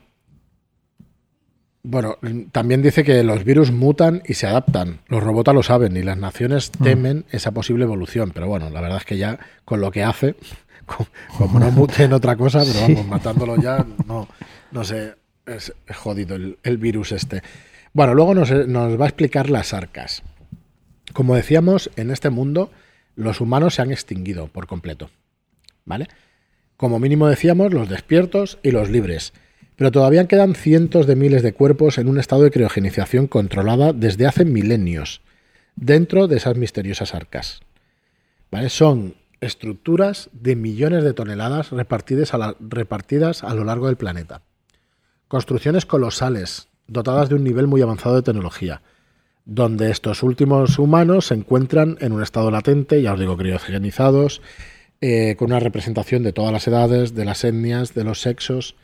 bueno, 1.86 2.18
también 2.50 2.82
dice 2.82 3.04
que 3.04 3.22
los 3.22 3.44
virus 3.44 3.70
mutan 3.70 4.20
y 4.26 4.34
se 4.34 4.48
adaptan. 4.48 4.98
Los 5.06 5.22
robots 5.22 5.54
lo 5.54 5.62
saben 5.62 5.96
y 5.96 6.02
las 6.02 6.18
naciones 6.18 6.72
mm. 6.78 6.82
temen 6.82 7.24
esa 7.30 7.52
posible 7.52 7.84
evolución. 7.84 8.32
Pero 8.34 8.48
bueno, 8.48 8.70
la 8.70 8.80
verdad 8.80 8.98
es 8.98 9.04
que 9.04 9.16
ya 9.16 9.38
con 9.64 9.80
lo 9.80 9.92
que 9.92 10.02
hace, 10.02 10.34
como 11.38 11.60
no 11.60 11.70
muten 11.70 12.12
otra 12.12 12.36
cosa, 12.36 12.64
pero 12.64 12.80
vamos, 12.88 13.06
matándolo 13.06 13.56
ya, 13.56 13.86
no, 14.06 14.26
no 14.72 14.84
sé, 14.84 15.14
es 15.46 15.72
jodido 15.94 16.34
el, 16.34 16.76
virus 16.78 17.12
este. 17.12 17.42
Bueno, 17.92 18.14
luego 18.14 18.34
nos, 18.34 18.50
nos 18.50 19.00
va 19.00 19.04
a 19.04 19.08
explicar 19.08 19.48
las 19.48 19.72
arcas. 19.72 20.24
Como 21.12 21.36
decíamos, 21.36 21.90
en 21.94 22.10
este 22.10 22.30
mundo 22.30 22.72
los 23.14 23.40
humanos 23.40 23.76
se 23.76 23.82
han 23.82 23.92
extinguido 23.92 24.48
por 24.48 24.66
completo. 24.66 25.08
¿Vale? 25.84 26.08
Como 26.76 26.98
mínimo 26.98 27.28
decíamos, 27.28 27.72
los 27.72 27.88
despiertos 27.88 28.58
y 28.64 28.72
los 28.72 28.90
libres 28.90 29.32
pero 29.76 29.92
todavía 29.92 30.26
quedan 30.26 30.54
cientos 30.54 31.06
de 31.06 31.16
miles 31.16 31.42
de 31.42 31.52
cuerpos 31.52 31.98
en 31.98 32.08
un 32.08 32.18
estado 32.18 32.42
de 32.42 32.50
criogenización 32.50 33.26
controlada 33.26 33.92
desde 33.92 34.26
hace 34.26 34.44
milenios, 34.44 35.20
dentro 35.76 36.26
de 36.26 36.38
esas 36.38 36.56
misteriosas 36.56 37.14
arcas. 37.14 37.60
Son 38.68 39.14
estructuras 39.42 40.30
de 40.32 40.56
millones 40.56 41.04
de 41.04 41.12
toneladas 41.12 41.70
repartidas 41.70 42.32
a, 42.32 42.56
repartidas 42.58 43.44
a 43.44 43.54
lo 43.54 43.64
largo 43.64 43.86
del 43.86 43.96
planeta. 43.96 44.40
Construcciones 45.28 45.84
colosales, 45.84 46.68
dotadas 46.86 47.28
de 47.28 47.34
un 47.34 47.44
nivel 47.44 47.66
muy 47.66 47.82
avanzado 47.82 48.16
de 48.16 48.22
tecnología, 48.22 48.80
donde 49.44 49.90
estos 49.90 50.22
últimos 50.22 50.78
humanos 50.78 51.26
se 51.26 51.34
encuentran 51.34 51.98
en 52.00 52.12
un 52.12 52.22
estado 52.22 52.50
latente, 52.50 53.02
ya 53.02 53.12
os 53.12 53.20
digo, 53.20 53.36
criogenizados, 53.36 54.40
eh, 55.02 55.36
con 55.38 55.50
una 55.50 55.60
representación 55.60 56.22
de 56.22 56.32
todas 56.32 56.52
las 56.52 56.66
edades, 56.66 57.14
de 57.14 57.24
las 57.26 57.44
etnias, 57.44 57.92
de 57.92 58.04
los 58.04 58.22
sexos, 58.22 58.74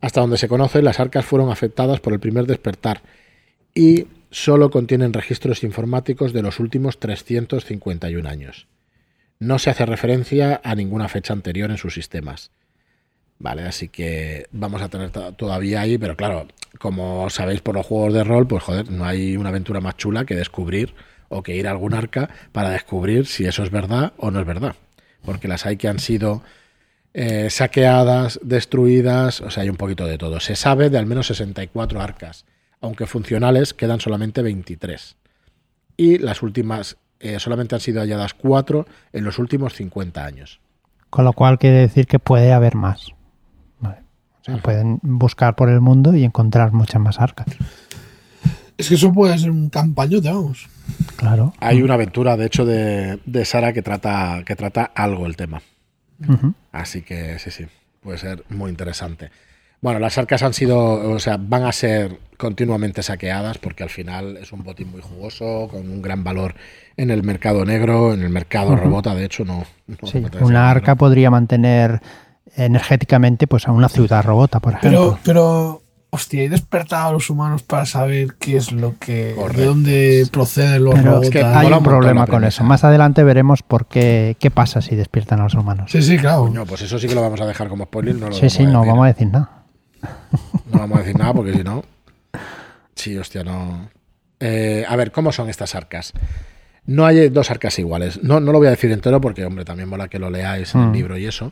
hasta 0.00 0.20
donde 0.20 0.38
se 0.38 0.48
conoce, 0.48 0.82
las 0.82 1.00
arcas 1.00 1.24
fueron 1.24 1.50
afectadas 1.50 2.00
por 2.00 2.12
el 2.12 2.20
primer 2.20 2.46
despertar 2.46 3.02
y 3.74 4.06
solo 4.30 4.70
contienen 4.70 5.12
registros 5.12 5.62
informáticos 5.62 6.32
de 6.32 6.42
los 6.42 6.60
últimos 6.60 6.98
351 6.98 8.28
años. 8.28 8.66
No 9.38 9.58
se 9.58 9.70
hace 9.70 9.86
referencia 9.86 10.60
a 10.62 10.74
ninguna 10.74 11.08
fecha 11.08 11.32
anterior 11.32 11.70
en 11.70 11.78
sus 11.78 11.94
sistemas. 11.94 12.50
Vale, 13.38 13.62
así 13.62 13.88
que 13.88 14.46
vamos 14.52 14.80
a 14.80 14.88
tener 14.88 15.10
todavía 15.10 15.80
ahí, 15.80 15.98
pero 15.98 16.16
claro, 16.16 16.46
como 16.78 17.28
sabéis 17.30 17.60
por 17.60 17.74
los 17.74 17.86
juegos 17.86 18.14
de 18.14 18.24
rol, 18.24 18.46
pues 18.46 18.62
joder, 18.62 18.90
no 18.90 19.04
hay 19.04 19.36
una 19.36 19.50
aventura 19.50 19.80
más 19.80 19.96
chula 19.96 20.24
que 20.24 20.34
descubrir 20.34 20.94
o 21.28 21.42
que 21.42 21.56
ir 21.56 21.66
a 21.66 21.72
algún 21.72 21.94
arca 21.94 22.30
para 22.52 22.70
descubrir 22.70 23.26
si 23.26 23.44
eso 23.44 23.62
es 23.62 23.70
verdad 23.70 24.12
o 24.16 24.30
no 24.30 24.40
es 24.40 24.46
verdad. 24.46 24.76
Porque 25.24 25.48
las 25.48 25.66
hay 25.66 25.76
que 25.76 25.88
han 25.88 25.98
sido 25.98 26.42
eh, 27.14 27.48
saqueadas, 27.48 28.40
destruidas, 28.42 29.40
o 29.40 29.50
sea, 29.50 29.62
hay 29.62 29.70
un 29.70 29.76
poquito 29.76 30.04
de 30.04 30.18
todo. 30.18 30.40
Se 30.40 30.56
sabe 30.56 30.90
de 30.90 30.98
al 30.98 31.06
menos 31.06 31.28
64 31.28 32.00
arcas, 32.00 32.44
aunque 32.80 33.06
funcionales 33.06 33.72
quedan 33.72 34.00
solamente 34.00 34.42
23. 34.42 35.16
Y 35.96 36.18
las 36.18 36.42
últimas 36.42 36.96
eh, 37.20 37.38
solamente 37.38 37.76
han 37.76 37.80
sido 37.80 38.00
halladas 38.00 38.34
4 38.34 38.86
en 39.12 39.24
los 39.24 39.38
últimos 39.38 39.74
50 39.74 40.24
años. 40.24 40.60
Con 41.08 41.24
lo 41.24 41.32
cual 41.32 41.58
quiere 41.60 41.78
decir 41.78 42.08
que 42.08 42.18
puede 42.18 42.52
haber 42.52 42.74
más. 42.74 43.12
O 43.80 44.44
sea, 44.44 44.58
pueden 44.58 44.98
buscar 45.00 45.56
por 45.56 45.70
el 45.70 45.80
mundo 45.80 46.14
y 46.14 46.22
encontrar 46.22 46.72
muchas 46.72 47.00
más 47.00 47.18
arcas. 47.18 47.46
Es 48.76 48.88
que 48.90 48.96
eso 48.96 49.10
puede 49.10 49.38
ser 49.38 49.50
un 49.50 49.70
campañote, 49.70 50.28
vamos. 50.28 50.68
Claro. 51.16 51.54
Hay 51.60 51.80
una 51.80 51.94
aventura, 51.94 52.36
de 52.36 52.44
hecho, 52.44 52.66
de, 52.66 53.20
de 53.24 53.44
Sara 53.46 53.72
que 53.72 53.80
trata, 53.80 54.42
que 54.44 54.54
trata 54.54 54.84
algo 54.84 55.24
el 55.24 55.36
tema. 55.36 55.62
Así 56.72 57.02
que 57.02 57.38
sí, 57.38 57.50
sí, 57.50 57.66
puede 58.02 58.18
ser 58.18 58.44
muy 58.48 58.70
interesante. 58.70 59.30
Bueno, 59.80 59.98
las 59.98 60.16
arcas 60.16 60.42
han 60.42 60.54
sido, 60.54 61.10
o 61.10 61.18
sea, 61.18 61.36
van 61.38 61.64
a 61.64 61.72
ser 61.72 62.18
continuamente 62.38 63.02
saqueadas 63.02 63.58
porque 63.58 63.82
al 63.82 63.90
final 63.90 64.38
es 64.38 64.50
un 64.52 64.64
botín 64.64 64.90
muy 64.90 65.02
jugoso, 65.02 65.68
con 65.70 65.90
un 65.90 66.00
gran 66.00 66.24
valor 66.24 66.54
en 66.96 67.10
el 67.10 67.22
mercado 67.22 67.66
negro, 67.66 68.14
en 68.14 68.22
el 68.22 68.30
mercado 68.30 68.76
robota, 68.76 69.14
de 69.14 69.26
hecho, 69.26 69.44
no. 69.44 69.64
una 70.40 70.70
arca 70.70 70.94
podría 70.94 71.30
mantener 71.30 72.00
energéticamente 72.56 73.46
pues 73.46 73.68
a 73.68 73.72
una 73.72 73.90
ciudad 73.90 74.24
robota, 74.24 74.58
por 74.60 74.72
ejemplo. 74.72 74.90
Pero, 74.90 75.18
pero 75.22 75.82
hostia, 76.14 76.44
he 76.44 76.48
despertado 76.48 77.08
a 77.08 77.12
los 77.12 77.28
humanos 77.28 77.62
para 77.62 77.86
saber 77.86 78.36
qué 78.38 78.56
es 78.56 78.70
lo 78.72 78.98
que, 78.98 79.34
de 79.34 79.64
dónde 79.64 80.26
proceden 80.30 80.84
los 80.84 81.02
robots. 81.02 81.34
hay 81.34 81.72
un 81.72 81.82
problema 81.82 82.26
con 82.26 82.44
eso. 82.44 82.62
Más 82.64 82.84
adelante 82.84 83.24
veremos 83.24 83.62
por 83.62 83.86
qué, 83.86 84.36
qué 84.38 84.50
pasa 84.50 84.80
si 84.80 84.94
despiertan 84.94 85.40
a 85.40 85.44
los 85.44 85.54
humanos. 85.54 85.90
Sí, 85.90 86.02
sí, 86.02 86.16
claro. 86.16 86.52
pues 86.66 86.82
eso 86.82 86.98
sí 86.98 87.08
que 87.08 87.14
lo 87.14 87.20
vamos 87.20 87.40
a 87.40 87.46
dejar 87.46 87.68
como 87.68 87.84
spoiler. 87.84 88.14
No 88.14 88.28
lo 88.28 88.32
sí, 88.34 88.48
sí, 88.48 88.64
no 88.64 88.86
vamos 88.86 89.04
a 89.04 89.08
decir 89.08 89.28
nada. 89.28 89.64
No 90.70 90.78
vamos 90.78 90.98
a 90.98 91.00
decir 91.02 91.18
nada 91.18 91.34
porque 91.34 91.52
si 91.52 91.64
no. 91.64 91.84
Sí, 92.94 93.18
hostia, 93.18 93.42
no. 93.42 93.88
Eh, 94.40 94.84
a 94.88 94.96
ver, 94.96 95.10
¿cómo 95.10 95.32
son 95.32 95.48
estas 95.48 95.74
arcas? 95.74 96.12
No 96.86 97.06
hay 97.06 97.28
dos 97.28 97.50
arcas 97.50 97.78
iguales. 97.78 98.22
No, 98.22 98.40
no 98.40 98.52
lo 98.52 98.58
voy 98.58 98.68
a 98.68 98.70
decir 98.70 98.92
entero 98.92 99.20
porque, 99.20 99.44
hombre, 99.44 99.64
también 99.64 99.88
mola 99.88 100.08
que 100.08 100.18
lo 100.18 100.30
leáis 100.30 100.74
en 100.74 100.82
el 100.82 100.88
mm. 100.88 100.92
libro 100.92 101.18
y 101.18 101.26
eso. 101.26 101.50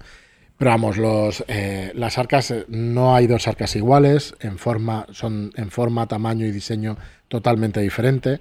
Vamos, 0.65 0.97
los, 0.97 1.45
eh, 1.49 1.91
las 1.95 2.19
arcas, 2.19 2.53
eh, 2.53 2.65
no 2.69 3.17
hay 3.17 3.27
dos 3.27 3.49
arcas 3.49 3.75
iguales, 3.75 4.35
en 4.41 4.59
forma, 4.59 5.07
son 5.11 5.53
en 5.57 5.71
forma, 5.71 6.07
tamaño 6.07 6.47
y 6.47 6.53
diseño 6.53 6.97
totalmente 7.27 7.81
diferente. 7.81 8.39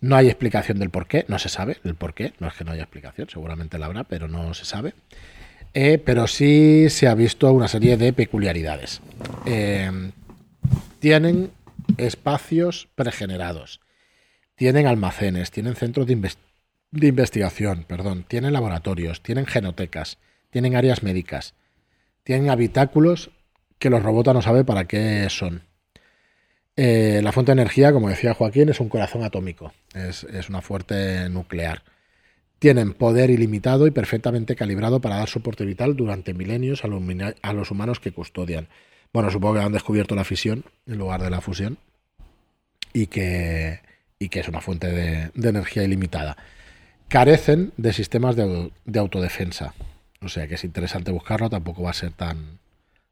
No 0.00 0.16
hay 0.16 0.28
explicación 0.28 0.78
del 0.78 0.88
por 0.88 1.06
qué, 1.06 1.26
no 1.28 1.38
se 1.38 1.50
sabe 1.50 1.76
el 1.84 1.94
por 1.94 2.14
qué, 2.14 2.32
no 2.38 2.48
es 2.48 2.54
que 2.54 2.64
no 2.64 2.72
haya 2.72 2.84
explicación, 2.84 3.28
seguramente 3.28 3.78
la 3.78 3.86
habrá, 3.86 4.04
pero 4.04 4.28
no 4.28 4.54
se 4.54 4.64
sabe. 4.64 4.94
Eh, 5.74 5.98
pero 5.98 6.26
sí 6.26 6.86
se 6.88 7.06
ha 7.06 7.14
visto 7.14 7.52
una 7.52 7.68
serie 7.68 7.98
de 7.98 8.14
peculiaridades. 8.14 9.02
tienen 11.00 11.50
espacios 11.98 12.88
pregenerados, 12.94 13.80
tienen 14.54 14.86
almacenes, 14.86 15.50
tienen 15.50 15.76
centros 15.76 16.06
de, 16.06 16.32
de 16.92 17.06
investigación, 17.06 17.84
perdón, 17.86 18.24
tienen 18.26 18.54
laboratorios, 18.54 19.22
tienen 19.22 19.44
genotecas, 19.44 20.16
tienen 20.50 20.74
áreas 20.74 21.02
médicas, 21.02 21.54
tienen 22.28 22.50
habitáculos 22.50 23.30
que 23.78 23.88
los 23.88 24.02
robots 24.02 24.34
no 24.34 24.42
saben 24.42 24.66
para 24.66 24.84
qué 24.84 25.26
son. 25.30 25.62
Eh, 26.76 27.22
la 27.22 27.32
fuente 27.32 27.52
de 27.52 27.62
energía, 27.62 27.90
como 27.90 28.10
decía 28.10 28.34
Joaquín, 28.34 28.68
es 28.68 28.80
un 28.80 28.90
corazón 28.90 29.24
atómico, 29.24 29.72
es, 29.94 30.26
una 30.50 30.60
fuerte 30.60 31.30
nuclear. 31.30 31.84
Tienen 32.58 32.92
poder 32.92 33.30
ilimitado 33.30 33.86
y 33.86 33.92
perfectamente 33.92 34.56
calibrado 34.56 35.00
para 35.00 35.16
dar 35.16 35.30
soporte 35.30 35.64
vital 35.64 35.96
durante 35.96 36.34
milenios 36.34 36.84
a 36.84 36.88
los, 37.54 37.70
humanos 37.70 37.98
que 37.98 38.12
custodian. 38.12 38.68
Bueno, 39.10 39.30
supongo 39.30 39.54
que 39.54 39.60
han 39.60 39.72
descubierto 39.72 40.14
la 40.14 40.24
fisión 40.24 40.64
en 40.86 40.98
lugar 40.98 41.22
de 41.22 41.30
la 41.30 41.40
fusión 41.40 41.78
y 42.92 43.06
que, 43.06 43.80
que 44.18 44.40
es 44.40 44.48
una 44.48 44.60
fuente 44.60 44.88
de, 44.88 45.48
energía 45.48 45.82
ilimitada. 45.82 46.36
Carecen 47.08 47.72
de 47.78 47.94
sistemas 47.94 48.36
de 48.36 48.98
autodefensa. 48.98 49.72
O 50.20 50.28
sea 50.28 50.46
que 50.48 50.54
es 50.54 50.64
interesante 50.64 51.12
buscarlo, 51.12 51.48
tampoco 51.48 51.82
va 51.82 51.90
a 51.90 51.94
ser 51.94 52.12
tan, 52.12 52.58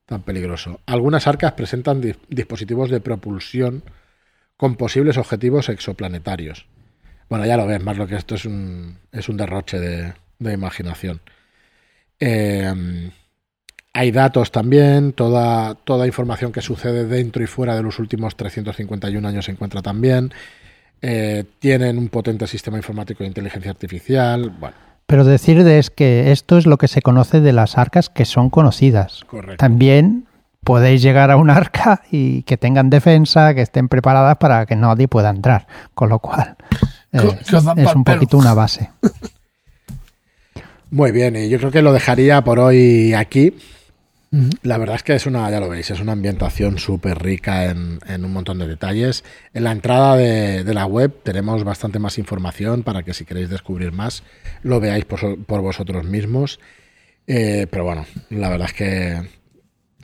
tan 0.07 0.23
peligroso. 0.23 0.81
Algunas 0.87 1.27
arcas 1.27 1.53
presentan 1.53 2.01
dispositivos 2.29 2.90
de 2.90 3.01
propulsión 3.01 3.83
con 4.57 4.77
posibles 4.77 5.19
objetivos 5.19 5.69
exoplanetarios. 5.69 6.66
Bueno, 7.29 7.45
ya 7.45 7.57
lo 7.57 7.66
ves, 7.66 7.83
más 7.83 7.97
lo 7.97 8.07
que 8.07 8.16
esto 8.16 8.37
es 8.37 8.45
un, 8.45 8.99
es 9.12 9.29
un 9.29 9.37
derroche 9.37 9.79
de, 9.81 10.14
imaginación. 10.53 11.21
Em, 12.19 13.11
hay 13.92 14.11
datos 14.12 14.53
también, 14.53 15.12
toda, 15.12 15.75
toda 15.75 16.07
información 16.07 16.53
que 16.53 16.61
sucede 16.61 17.05
dentro 17.07 17.42
y 17.42 17.47
fuera 17.47 17.75
de 17.75 17.83
los 17.83 17.99
últimos 17.99 18.37
351 18.37 19.27
años 19.27 19.45
se 19.45 19.53
encuentra 19.53 19.83
también. 19.83 20.33
Eh, 21.03 21.45
tienen 21.59 21.99
un 21.99 22.09
potente 22.09 22.47
sistema 22.47 22.77
informático 22.77 23.23
de 23.25 23.29
inteligencia 23.29 23.71
artificial. 23.71 24.51
Bueno, 24.51 24.77
pero 25.07 25.25
decir 25.25 25.59
es 25.61 25.90
que 25.90 26.33
esto 26.33 26.59
es 26.59 26.66
lo 26.66 26.79
que 26.79 26.88
se 26.88 27.03
conoce 27.03 27.40
de 27.40 27.53
las 27.53 27.79
arcas 27.79 28.09
que 28.09 28.25
son 28.25 28.51
conocidas. 28.51 29.23
Correcto. 29.27 29.57
También 29.57 30.27
podéis 30.64 31.01
llegar 31.01 31.31
a 31.31 31.37
un 31.37 31.49
arca 31.49 32.03
y 32.11 32.42
que 32.42 32.57
tengan 32.57 32.90
defensa, 32.90 33.55
que 33.55 33.62
estén 33.62 33.88
preparadas 33.88 34.37
para 34.38 34.66
que 34.66 34.75
nadie 34.75 35.07
pueda 35.07 35.31
entrar. 35.31 35.66
Con 35.95 36.09
lo 36.09 36.19
cual, 36.19 36.57
eh, 37.12 37.38
es 37.77 37.95
un 37.95 38.05
poquito 38.05 38.37
una 38.37 38.53
base. 38.53 38.90
Muy 40.90 41.12
bien, 41.12 41.37
y 41.37 41.49
yo 41.49 41.59
creo 41.59 41.71
que 41.71 41.83
lo 41.83 41.92
dejaría 41.92 42.42
por 42.42 42.59
hoy 42.59 43.14
aquí. 43.14 43.55
La 44.62 44.77
verdad 44.79 44.96
es 44.96 45.03
que 45.03 45.14
es 45.14 45.27
una, 45.27 45.51
ya 45.51 45.61
lo 45.61 45.68
veis, 45.68 45.90
es 45.90 46.01
una 46.01 46.12
ambientación 46.12 46.79
súper 46.79 47.22
rica 47.22 47.70
en, 47.70 48.25
un 48.25 48.33
montón 48.33 48.59
de 48.59 48.66
detalles. 48.66 49.25
En 49.55 49.64
la 49.64 49.72
entrada 49.72 50.16
de, 50.16 50.75
la 50.75 50.87
web 50.87 51.22
tenemos 51.22 51.64
bastante 51.64 51.99
más 51.99 52.18
información 52.18 52.83
para 52.83 53.03
que 53.03 53.14
si 53.14 53.25
queréis 53.25 53.49
descubrir 53.49 53.92
más 53.92 54.22
lo 54.62 54.81
veáis 54.81 55.05
por, 55.05 55.62
vosotros 55.62 56.05
mismos. 56.05 56.61
Eh, 57.27 57.66
pero 57.70 57.85
bueno, 57.85 58.05
la 58.31 58.49
verdad 58.49 58.68
es 58.68 58.75
que, 58.75 59.29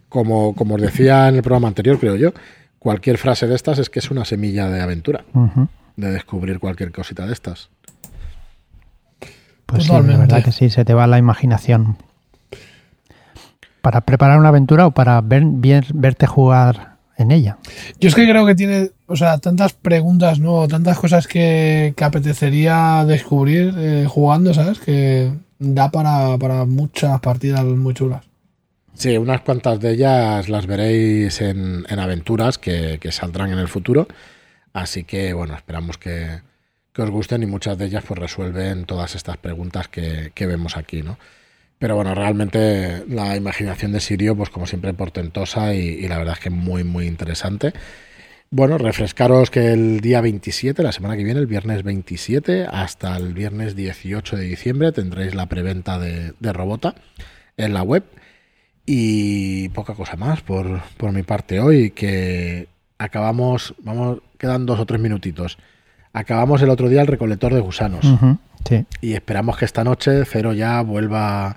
como, 0.08 0.54
como 0.54 0.76
os 0.76 0.80
decía 0.80 1.28
en 1.28 1.36
el 1.36 1.42
programa 1.42 1.68
anterior, 1.68 1.98
creo 1.98 2.16
yo, 2.16 2.32
cualquier 2.78 3.18
frase 3.18 3.46
de 3.46 3.54
estas 3.54 3.78
es 3.78 3.90
que 3.90 3.98
es 3.98 4.10
una 4.10 4.24
semilla 4.24 4.68
de 4.68 4.80
aventura, 4.80 5.24
de 5.96 6.10
descubrir 6.10 6.58
cualquier 6.58 6.90
cosita 6.90 7.26
de 7.26 7.32
estas. 7.32 7.70
Pues 9.66 9.84
sí, 9.84 9.92
la 9.92 10.00
verdad 10.00 10.44
que 10.44 10.52
sí, 10.52 10.68
se 10.68 10.84
te 10.84 10.94
va 10.94 11.06
la 11.06 11.18
imaginación. 11.18 11.96
¿Para 13.82 14.00
preparar 14.00 14.38
una 14.38 14.48
aventura 14.48 14.86
o 14.86 14.92
para 14.92 15.20
ver, 15.20 15.44
verte 15.92 16.26
jugar 16.26 16.96
en 17.18 17.30
ella? 17.30 17.58
Yo 18.00 18.08
es 18.08 18.14
que 18.14 18.28
creo 18.28 18.46
que 18.46 18.54
tiene, 18.54 18.90
o 19.06 19.16
sea, 19.16 19.38
tantas 19.38 19.74
preguntas, 19.74 20.40
¿no? 20.40 20.66
Tantas 20.68 20.98
cosas 20.98 21.26
que, 21.26 21.94
apetecería 22.00 23.04
descubrir 23.06 23.74
eh, 23.76 24.06
jugando, 24.08 24.54
¿sabes? 24.54 24.78
Que 24.78 25.32
da 25.58 25.90
para, 25.90 26.38
para 26.38 26.64
muchas 26.64 27.20
partidas 27.20 27.64
muy 27.64 27.92
chulas. 27.92 28.32
Sí, 28.94 29.16
unas 29.16 29.40
cuantas 29.40 29.80
de 29.80 29.92
ellas 29.92 30.48
las 30.48 30.66
veréis 30.66 31.40
en, 31.40 31.84
aventuras 31.98 32.58
que, 32.58 32.98
saldrán 33.10 33.52
en 33.52 33.58
el 33.58 33.68
futuro. 33.68 34.06
Así 34.72 35.04
que, 35.04 35.32
bueno, 35.32 35.54
esperamos 35.54 35.98
que, 35.98 36.40
os 36.96 37.10
gusten 37.10 37.42
y 37.42 37.46
muchas 37.46 37.78
de 37.78 37.86
ellas 37.86 38.04
pues 38.06 38.20
resuelven 38.20 38.84
todas 38.84 39.14
estas 39.14 39.38
preguntas 39.38 39.88
que, 39.88 40.30
vemos 40.38 40.76
aquí, 40.76 41.02
¿no? 41.02 41.18
Pero 41.82 41.96
bueno, 41.96 42.14
realmente 42.14 43.02
la 43.08 43.34
imaginación 43.34 43.90
de 43.90 43.98
Sirio, 43.98 44.36
pues 44.36 44.50
como 44.50 44.68
siempre, 44.68 44.94
portentosa 44.94 45.74
y, 45.74 46.06
la 46.06 46.16
verdad 46.16 46.34
es 46.34 46.38
que 46.38 46.48
muy, 46.48 46.84
muy 46.84 47.08
interesante. 47.08 47.72
Bueno, 48.52 48.78
refrescaros 48.78 49.50
que 49.50 49.72
el 49.72 50.00
día 50.00 50.20
27, 50.20 50.80
la 50.80 50.92
semana 50.92 51.16
que 51.16 51.24
viene, 51.24 51.40
el 51.40 51.48
viernes 51.48 51.82
27, 51.82 52.66
hasta 52.70 53.16
el 53.16 53.34
viernes 53.34 53.74
18 53.74 54.36
de 54.36 54.44
diciembre, 54.44 54.92
tendréis 54.92 55.34
la 55.34 55.46
preventa 55.46 55.98
de, 55.98 56.34
de 56.38 56.52
Robota 56.52 56.94
en 57.56 57.74
la 57.74 57.82
web. 57.82 58.04
Y 58.86 59.68
poca 59.70 59.94
cosa 59.94 60.14
más 60.14 60.40
por, 60.40 60.82
por 60.96 61.10
mi 61.10 61.24
parte 61.24 61.58
hoy, 61.58 61.90
que 61.90 62.68
acabamos, 62.96 63.74
vamos, 63.82 64.20
quedan 64.38 64.66
dos 64.66 64.78
o 64.78 64.86
tres 64.86 65.00
minutitos. 65.00 65.58
Acabamos 66.12 66.62
el 66.62 66.70
otro 66.70 66.88
día 66.88 67.00
el 67.00 67.08
recolector 67.08 67.52
de 67.52 67.60
gusanos. 67.60 68.06
Y 69.00 69.14
esperamos 69.14 69.56
que 69.56 69.64
esta 69.64 69.84
noche 69.84 70.24
Cero 70.24 70.52
ya 70.52 70.80
vuelva 70.82 71.56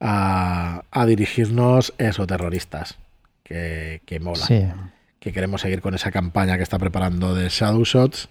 a, 0.00 0.84
a 0.90 1.06
dirigirnos 1.06 1.92
esos 1.98 2.26
terroristas. 2.26 2.98
Que, 3.42 4.02
que 4.06 4.20
mola. 4.20 4.46
Que 5.18 5.32
queremos 5.32 5.60
seguir 5.60 5.80
con 5.80 5.94
esa 5.94 6.10
campaña 6.10 6.56
que 6.56 6.62
está 6.62 6.78
preparando 6.78 7.34
de 7.34 7.48
Shadow 7.48 7.84
Shots 7.84 8.28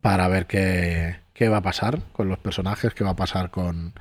para 0.00 0.28
ver 0.28 0.46
qué, 0.46 1.16
qué 1.34 1.48
va 1.48 1.58
a 1.58 1.62
pasar 1.62 2.00
con 2.12 2.28
los 2.28 2.38
personajes, 2.38 2.94
qué 2.94 3.04
va 3.04 3.10
a 3.10 3.16
pasar 3.16 3.50
con, 3.50 3.92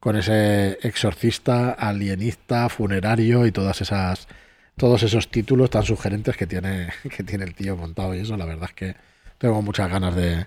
con 0.00 0.16
ese 0.16 0.78
exorcista, 0.82 1.70
alienista, 1.72 2.68
funerario 2.68 3.46
y 3.46 3.52
todas 3.52 3.80
esas 3.80 4.28
todos 4.76 5.02
esos 5.02 5.28
títulos 5.28 5.70
tan 5.70 5.82
sugerentes 5.82 6.36
que 6.36 6.46
tiene 6.46 6.88
que 7.16 7.22
tiene 7.24 7.44
el 7.44 7.54
tío 7.54 7.76
montado 7.76 8.14
y 8.14 8.20
eso 8.20 8.36
la 8.36 8.44
verdad 8.44 8.70
es 8.70 8.74
que 8.74 8.96
tengo 9.38 9.60
muchas 9.62 9.90
ganas 9.90 10.14
de, 10.14 10.46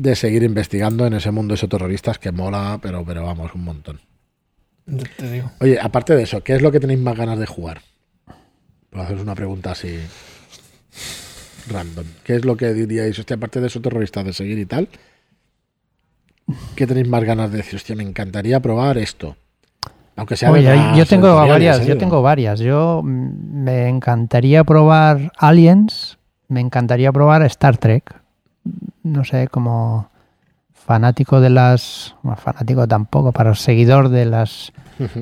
de 0.00 0.16
seguir 0.16 0.42
investigando 0.42 1.06
en 1.06 1.12
ese 1.12 1.30
mundo 1.30 1.52
de 1.52 1.56
esos 1.56 1.68
terroristas 1.68 2.18
que 2.18 2.32
mola, 2.32 2.78
pero 2.80 3.04
pero 3.04 3.22
vamos, 3.22 3.54
un 3.54 3.64
montón. 3.64 4.00
Oye, 5.60 5.78
aparte 5.80 6.16
de 6.16 6.22
eso, 6.22 6.42
¿qué 6.42 6.54
es 6.54 6.62
lo 6.62 6.72
que 6.72 6.80
tenéis 6.80 7.00
más 7.00 7.16
ganas 7.16 7.38
de 7.38 7.46
jugar? 7.46 7.82
Puedo 8.88 9.04
haceros 9.04 9.22
una 9.22 9.34
pregunta 9.34 9.72
así 9.72 9.98
random. 11.68 12.06
¿Qué 12.24 12.34
es 12.34 12.44
lo 12.46 12.56
que 12.56 12.72
diríais, 12.72 13.18
hostia, 13.18 13.36
aparte 13.36 13.60
de 13.60 13.66
esos 13.66 13.82
terroristas 13.82 14.24
de 14.24 14.32
seguir 14.32 14.58
y 14.58 14.64
tal? 14.64 14.88
¿Qué 16.74 16.86
tenéis 16.86 17.06
más 17.06 17.22
ganas 17.22 17.50
de 17.50 17.58
decir? 17.58 17.76
Hostia, 17.76 17.94
me 17.94 18.02
encantaría 18.02 18.58
probar 18.58 18.96
esto. 18.96 19.36
Aunque 20.16 20.36
sea 20.36 20.50
yo 20.96 21.06
tengo 21.06 21.34
varias, 21.34 21.86
yo 21.86 21.98
tengo 21.98 22.22
varias. 22.22 22.58
Yo 22.58 23.02
me 23.04 23.88
encantaría 23.88 24.64
probar 24.64 25.30
Aliens, 25.36 26.18
me 26.48 26.60
encantaría 26.60 27.12
probar 27.12 27.42
Star 27.42 27.76
Trek. 27.76 28.19
No 29.02 29.24
sé, 29.24 29.48
como 29.48 30.10
fanático 30.72 31.40
de 31.40 31.50
las, 31.50 32.14
fanático 32.36 32.86
tampoco, 32.88 33.32
para 33.32 33.54
seguidor 33.54 34.08
de 34.08 34.26
las 34.26 34.72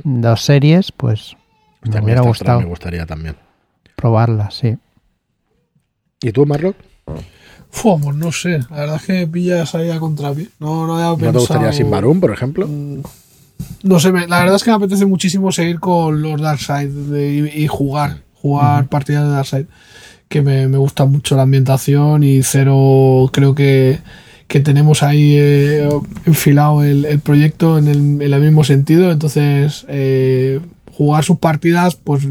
dos 0.05 0.43
series, 0.43 0.93
pues 0.93 1.37
me 1.83 2.01
hubiera 2.01 2.23
gustado. 2.23 2.61
Me 2.61 2.67
gustaría 2.67 3.07
también 3.07 3.37
probarlas, 3.97 4.55
sí. 4.55 4.79
¿Y 6.23 6.33
tú, 6.33 6.47
Marlock? 6.47 6.77
Pues 7.05 8.17
no 8.17 8.33
sé, 8.33 8.61
la 8.71 8.77
verdad 8.77 8.97
es 8.97 9.03
que 9.03 9.27
pillas 9.27 9.75
ahí 9.75 9.91
a 9.91 9.99
contrapié. 9.99 10.49
No, 10.59 10.87
no, 10.87 10.99
¿No 10.99 11.33
te 11.33 11.39
gustaría 11.39 11.73
Sin 11.73 11.91
Barum, 11.91 12.21
por 12.21 12.33
ejemplo? 12.33 12.67
Mm, 12.67 13.03
no 13.83 14.01
sé, 14.01 14.11
la 14.13 14.41
verdad 14.41 14.55
es 14.55 14.65
que 14.65 14.71
me 14.71 14.77
apetece 14.77 15.07
muchísimo 15.07 15.53
seguir 15.53 15.81
con 15.81 16.23
los 16.23 16.41
Darkseid 16.41 16.91
y, 17.15 17.65
y, 17.65 17.67
jugar, 17.67 18.23
jugar 18.35 18.87
partidas 18.87 19.25
de 19.25 19.31
Darkseid. 19.31 19.67
Que 20.29 20.43
me, 20.43 20.67
gusta 20.77 21.05
mucho 21.07 21.37
la 21.37 21.43
ambientación 21.43 22.23
y 22.23 22.43
cero, 22.43 23.31
creo 23.33 23.55
que, 23.55 24.01
tenemos 24.47 25.03
ahí 25.03 25.37
eh, 25.39 25.89
enfilado 26.27 26.83
el, 26.83 27.21
proyecto 27.21 27.79
en 27.79 27.89
el, 28.21 28.41
mismo 28.41 28.65
sentido. 28.65 29.11
Entonces, 29.11 29.87
eh, 29.89 30.61
jugar 30.93 31.25
sus 31.25 31.39
partidas, 31.39 31.97
pues 31.97 32.27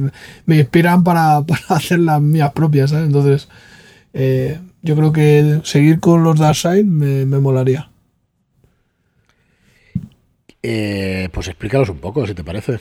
me 0.45 0.57
inspiran 0.57 1.03
para, 1.03 1.38
hacer 1.69 1.99
las 1.99 2.21
mías 2.21 2.51
propias, 2.53 2.91
Entonces, 2.91 3.47
eh, 4.13 4.60
yo 4.81 4.95
creo 4.95 5.12
que 5.12 5.62
seguir 5.63 5.99
con 5.99 6.23
los 6.23 6.39
Darkseid 6.39 6.86
me, 6.86 7.25
me 7.25 7.39
molaría. 7.39 7.89
Eh, 10.69 11.29
pues 11.31 11.47
explícalos 11.47 11.89
un 11.89 11.99
poco, 11.99 12.27
si 12.27 12.33
te 12.33 12.43
parece. 12.43 12.79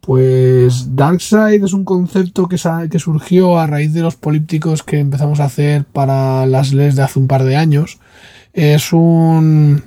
Pues 0.00 0.96
Darkseid 0.96 1.62
es 1.62 1.72
un 1.72 1.84
concepto 1.84 2.48
que, 2.48 2.56
que 2.90 2.98
surgió 2.98 3.58
a 3.58 3.66
raíz 3.66 3.92
de 3.92 4.00
los 4.00 4.16
polípticos 4.16 4.82
que 4.82 4.98
empezamos 4.98 5.40
a 5.40 5.44
hacer 5.44 5.84
para 5.84 6.46
las 6.46 6.72
leyes 6.72 6.96
de 6.96 7.02
hace 7.02 7.18
un 7.18 7.28
par 7.28 7.44
de 7.44 7.56
años. 7.56 7.98
Es 8.52 8.92
un, 8.92 9.82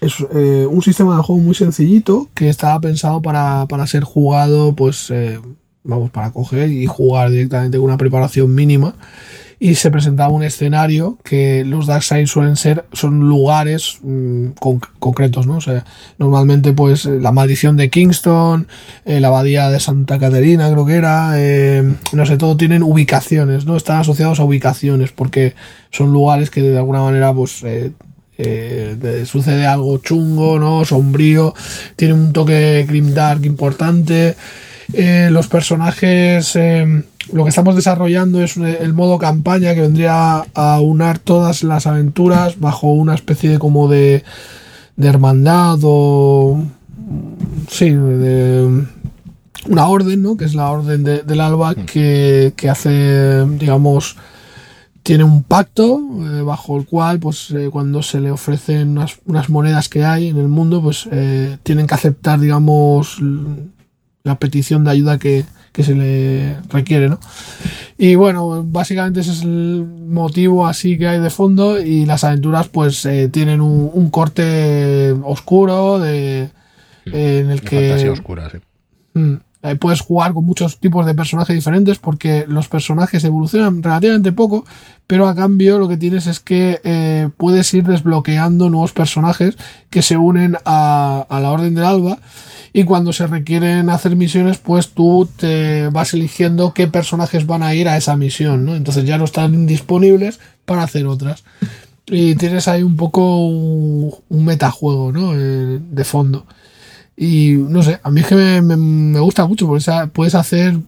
es 0.00 0.16
eh, 0.34 0.66
un 0.68 0.82
sistema 0.82 1.16
de 1.16 1.22
juego 1.22 1.40
muy 1.40 1.54
sencillito 1.54 2.28
que 2.34 2.48
estaba 2.48 2.80
pensado 2.80 3.22
para, 3.22 3.66
ser 3.86 4.04
jugado, 4.04 4.74
pues 4.74 5.10
eh, 5.10 5.40
vamos, 5.82 6.10
para 6.10 6.30
coger 6.30 6.70
y 6.70 6.86
jugar 6.86 7.30
directamente 7.30 7.78
con 7.78 7.86
una 7.86 7.96
preparación 7.96 8.54
mínima 8.54 8.94
y 9.62 9.76
se 9.76 9.92
presentaba 9.92 10.34
un 10.34 10.42
escenario 10.42 11.18
que 11.22 11.64
los 11.64 11.86
Darkseid 11.86 12.26
suelen 12.26 12.56
ser, 12.56 12.84
son 12.92 13.20
lugares 13.28 13.98
mm, 14.02 14.48
concretos, 14.98 15.46
¿no? 15.46 15.58
O 15.58 15.60
sea, 15.60 15.84
normalmente 16.18 16.72
pues 16.72 17.04
la 17.04 17.30
maldición 17.30 17.76
de 17.76 17.88
Kingston, 17.88 18.66
eh, 19.04 19.20
la 19.20 19.28
abadía 19.28 19.70
de 19.70 19.78
Santa 19.78 20.18
Caterina 20.18 20.68
creo 20.68 20.84
que 20.84 20.94
era, 20.96 21.34
eh, 21.36 21.94
no 22.12 22.26
sé, 22.26 22.38
todo 22.38 22.56
tienen 22.56 22.82
ubicaciones, 22.82 23.64
¿no? 23.64 23.76
Están 23.76 24.00
asociados 24.00 24.40
a 24.40 24.44
ubicaciones 24.44 25.12
porque 25.12 25.54
son 25.92 26.12
lugares 26.12 26.50
que 26.50 26.60
de 26.60 26.76
alguna 26.76 27.02
manera 27.02 27.32
pues... 27.32 27.62
Eh, 27.62 27.92
sucede 29.24 29.66
algo 29.68 29.98
chungo, 29.98 30.58
¿no? 30.58 30.84
Sombrío, 30.84 31.54
tiene 31.94 32.14
un 32.14 32.32
toque 32.32 32.84
grimdark 32.88 33.44
importante. 33.44 34.34
los 35.30 35.46
personajes 35.46 36.56
lo 37.32 37.44
que 37.44 37.48
estamos 37.48 37.74
desarrollando 37.74 38.42
es 38.42 38.56
el 38.56 38.92
modo 38.92 39.18
campaña 39.18 39.74
que 39.74 39.80
vendría 39.80 40.44
a 40.54 40.80
unar 40.80 41.18
todas 41.18 41.62
las 41.64 41.86
aventuras 41.86 42.60
bajo 42.60 42.92
una 42.92 43.14
especie 43.14 43.50
de 43.50 43.58
como 43.58 43.88
de, 43.88 44.22
de 44.96 45.08
hermandad 45.08 45.78
o 45.82 46.62
sí 47.68 47.90
de 47.90 48.84
una 49.68 49.86
orden 49.86 50.22
no 50.22 50.36
que 50.36 50.44
es 50.44 50.54
la 50.54 50.70
orden 50.70 51.04
del 51.04 51.40
alba 51.40 51.72
mm. 51.72 51.86
que, 51.86 52.70
hace 52.70 53.46
digamos 53.58 54.16
tiene 55.02 55.24
un 55.24 55.42
pacto 55.42 56.00
eh, 56.20 56.42
bajo 56.42 56.78
el 56.78 56.86
cual 56.86 57.18
pues 57.18 57.50
eh, 57.50 57.68
cuando 57.72 58.02
se 58.02 58.20
le 58.20 58.30
ofrecen 58.30 58.90
unas, 58.90 59.18
unas, 59.26 59.48
monedas 59.48 59.88
que 59.88 60.04
hay 60.04 60.28
en 60.28 60.38
el 60.38 60.48
mundo 60.48 60.80
pues 60.80 61.08
eh, 61.10 61.58
tienen 61.62 61.86
que 61.86 61.94
aceptar 61.94 62.38
digamos 62.38 63.18
la 64.22 64.38
petición 64.38 64.84
de 64.84 64.90
ayuda 64.90 65.18
que, 65.18 65.44
que 65.72 65.82
se 65.82 65.94
le 65.94 66.56
requiere, 66.68 67.08
¿no? 67.08 67.18
Y 67.98 68.14
bueno, 68.14 68.62
básicamente 68.64 69.20
ese 69.20 69.32
es 69.32 69.42
el 69.42 69.86
motivo 69.86 70.66
así 70.66 70.98
que 70.98 71.08
hay 71.08 71.20
de 71.20 71.30
fondo 71.30 71.80
y 71.80 72.04
las 72.04 72.24
aventuras 72.24 72.68
pues 72.68 73.04
eh, 73.06 73.28
tienen 73.28 73.60
un, 73.60 74.10
corte 74.10 75.12
oscuro 75.24 75.98
de, 75.98 76.50
en 77.06 77.50
el 77.50 77.62
que... 77.62 78.08
oscura, 78.10 78.50
sí. 78.50 78.58
Mm, 79.14 79.36
Eh, 79.62 79.76
puedes 79.76 80.00
jugar 80.00 80.32
con 80.32 80.44
muchos 80.44 80.78
tipos 80.78 81.06
de 81.06 81.14
personajes 81.14 81.54
diferentes 81.54 81.98
porque 81.98 82.44
los 82.48 82.68
personajes 82.68 83.22
evolucionan 83.24 83.82
relativamente 83.82 84.32
poco, 84.32 84.64
pero 85.06 85.28
a 85.28 85.34
cambio 85.34 85.78
lo 85.78 85.88
que 85.88 85.96
tienes 85.96 86.26
es 86.26 86.40
que 86.40 86.80
eh, 86.82 87.28
puedes 87.36 87.72
ir 87.74 87.84
desbloqueando 87.84 88.70
nuevos 88.70 88.92
personajes 88.92 89.56
que 89.88 90.02
se 90.02 90.16
unen 90.16 90.56
a, 90.64 91.26
a 91.28 91.40
la 91.40 91.50
Orden 91.50 91.74
del 91.74 91.84
Alba 91.84 92.18
y 92.72 92.84
cuando 92.84 93.12
se 93.12 93.26
requieren 93.26 93.90
hacer 93.90 94.16
misiones, 94.16 94.56
pues 94.56 94.88
tú 94.88 95.28
te 95.36 95.88
vas 95.88 96.14
eligiendo 96.14 96.72
qué 96.72 96.88
personajes 96.88 97.46
van 97.46 97.62
a 97.62 97.74
ir 97.74 97.88
a 97.88 97.98
esa 97.98 98.16
misión, 98.16 98.64
¿no? 98.64 98.74
Entonces 98.74 99.04
ya 99.04 99.18
no 99.18 99.24
están 99.24 99.66
disponibles 99.66 100.40
para 100.64 100.82
hacer 100.82 101.06
otras. 101.06 101.44
Y 102.06 102.34
tienes 102.36 102.68
ahí 102.68 102.82
un 102.82 102.96
poco 102.96 103.46
un, 103.46 104.44
metajuego, 104.44 105.12
¿no? 105.12 105.34
Eh, 105.34 105.80
de 105.80 106.04
fondo. 106.04 106.46
Y 107.16 107.52
no 107.52 107.82
sé, 107.82 108.00
a 108.02 108.10
mí 108.10 108.20
es 108.20 108.26
que 108.26 108.62
me, 108.62 109.20
gusta 109.20 109.46
mucho 109.46 109.66
porque 109.66 109.84
puedes 110.12 110.34
hacer 110.34 110.78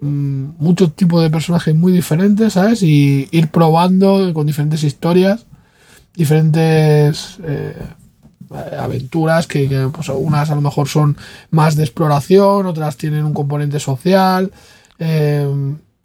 mm, 0.00 0.44
muchos 0.58 0.94
tipos 0.94 1.22
de 1.22 1.30
personajes 1.30 1.74
muy 1.74 1.92
diferentes, 1.92 2.52
¿sabes? 2.52 2.82
Y 2.82 3.28
ir 3.30 3.48
probando 3.48 4.32
con 4.34 4.46
diferentes 4.46 4.84
historias, 4.84 5.46
diferentes 6.14 7.38
eh, 7.44 7.76
aventuras 8.78 9.46
que, 9.46 9.88
pues, 9.92 10.08
unas 10.08 10.50
a 10.50 10.54
lo 10.54 10.60
mejor 10.60 10.88
son 10.88 11.16
más 11.50 11.76
de 11.76 11.84
exploración, 11.84 12.66
otras 12.66 12.96
tienen 12.96 13.24
un 13.24 13.34
componente 13.34 13.80
social, 13.80 14.50
eh, 14.98 15.48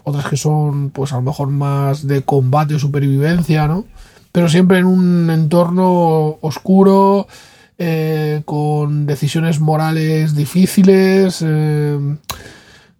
otras 0.04 0.28
que 0.28 0.38
son 0.38 0.92
pues 0.92 1.12
a 1.12 1.18
lo 1.18 1.24
mejor 1.24 1.50
más 1.50 2.08
de 2.08 2.22
combate 2.22 2.76
o 2.76 2.80
supervivencia, 2.80 3.68
¿no? 3.68 3.86
Pero 4.32 4.50
siempre 4.50 4.78
en 4.78 4.86
un 4.86 5.30
entorno 5.30 6.38
oscuro, 6.42 7.28
eh, 7.78 8.42
con 8.46 9.06
decisiones 9.06 9.60
morales 9.60 10.36
difíciles, 10.36 11.44
eh, 11.46 11.98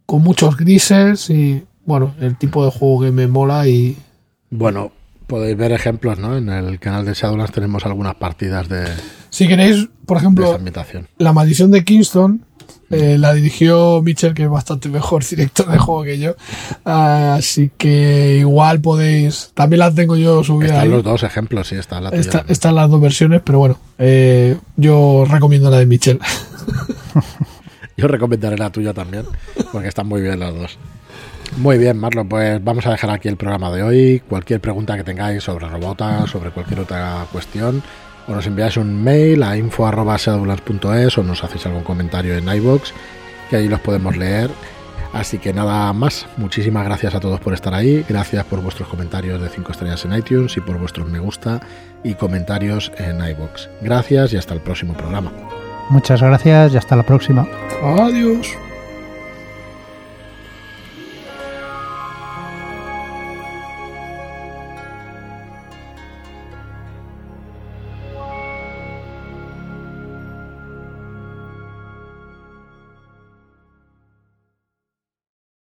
con 0.06 0.22
muchos 0.22 0.58
grises 0.58 1.30
y 1.30 1.64
bueno, 1.86 2.16
el 2.20 2.38
tipo 2.38 2.66
de 2.66 2.72
juego 2.72 3.02
que 3.02 3.12
me 3.12 3.28
mola 3.28 3.68
y... 3.68 3.98
Bueno, 4.50 4.92
podéis 5.28 5.58
ver 5.58 5.72
ejemplos, 5.72 6.20
¿no? 6.20 6.38
En 6.38 6.50
el 6.50 6.80
canal 6.80 7.06
de 7.06 7.14
Shadowlands 7.14 7.52
tenemos 7.52 7.86
algunas 7.86 8.16
partidas 8.16 8.68
de, 8.68 8.86
si 9.36 9.50
queréis, 9.50 9.90
por 10.06 10.16
ejemplo, 10.16 10.58
La 11.18 11.34
maldición 11.34 11.70
de 11.70 11.84
Kingston 11.84 12.46
eh, 12.96 13.18
la 13.18 13.34
dirigió 13.34 14.02
Mitchell, 14.02 14.34
que 14.34 14.44
es 14.44 14.50
bastante 14.50 14.90
mejor 14.90 15.26
director 15.30 15.70
de 15.70 15.78
juego 15.78 16.04
que 16.04 16.20
yo. 16.20 16.36
así 16.84 17.72
que 17.78 18.38
igual 18.40 18.82
podéis. 18.82 19.52
También 19.54 19.80
las 19.80 19.96
tengo 19.96 20.16
yo 20.16 20.44
subidas. 20.44 20.78
Están 20.78 20.92
los 20.92 21.04
dos 21.04 21.24
ejemplos, 21.24 21.68
sí, 21.68 21.76
están 21.76 22.04
están 22.48 22.76
las 22.76 22.90
dos 22.90 23.02
versiones, 23.02 23.42
pero 23.44 23.60
bueno, 23.60 23.78
eh, 23.98 24.58
yo 24.76 25.26
recomiendo 25.30 25.70
la 25.70 25.80
de 25.80 25.86
Mitchell. 25.86 26.20
yo 27.98 28.08
recomendaré 28.08 28.58
la 28.58 28.70
tuya 28.70 28.94
también, 28.94 29.26
porque 29.72 29.88
están 29.88 30.08
muy 30.08 30.22
bien 30.22 30.40
las 30.40 30.54
dos. 30.54 30.78
Muy 31.58 31.78
bien, 31.78 31.98
Marlon, 31.98 32.28
pues 32.28 32.62
vamos 32.64 32.86
a 32.86 32.92
dejar 32.92 33.12
aquí 33.12 33.30
el 33.30 33.38
programa 33.38 33.72
de 33.72 33.82
hoy. 33.82 34.22
Cualquier 34.28 34.60
pregunta 34.60 34.98
que 34.98 35.04
tengáis 35.04 35.44
sobre 35.44 35.70
Robota, 35.70 36.28
sobre 36.28 36.50
cualquier 36.50 36.82
otra 36.82 37.28
cuestión, 37.32 37.82
o 38.28 38.34
nos 38.34 38.48
enviáis 38.48 38.78
un 38.78 39.04
mail 39.04 39.44
a 39.44 39.58
info.seadulars.es 39.58 41.18
o 41.18 41.24
nos 41.24 41.44
hacéis 41.44 41.66
algún 41.66 41.84
comentario 41.84 42.36
en 42.38 42.48
iBox 42.48 42.94
que 43.50 43.58
ahí 43.58 43.68
los 43.68 43.80
podemos 43.80 44.18
leer. 44.18 44.50
Así 45.14 45.38
que 45.38 45.54
nada 45.54 45.94
más, 45.94 46.28
muchísimas 46.36 46.84
gracias 46.84 47.16
a 47.16 47.22
todos 47.22 47.40
por 47.40 47.54
estar 47.54 47.74
ahí, 47.74 48.06
gracias 48.10 48.44
por 48.46 48.62
vuestros 48.62 48.90
comentarios 48.90 49.42
de 49.42 49.48
5 49.48 49.72
estrellas 49.72 50.04
en 50.04 50.14
iTunes 50.14 50.58
y 50.58 50.62
por 50.62 50.78
vuestros 50.78 51.10
me 51.10 51.20
gusta 51.20 51.62
y 52.04 52.16
comentarios 52.16 52.92
en 52.98 53.26
iBox. 53.26 53.70
Gracias 53.82 54.34
y 54.34 54.38
hasta 54.38 54.54
el 54.54 54.60
próximo 54.60 54.94
programa. 54.94 55.32
Muchas 55.90 56.22
gracias 56.22 56.74
y 56.74 56.78
hasta 56.78 56.98
la 56.98 57.04
próxima. 57.04 57.48
Adiós. 57.82 58.58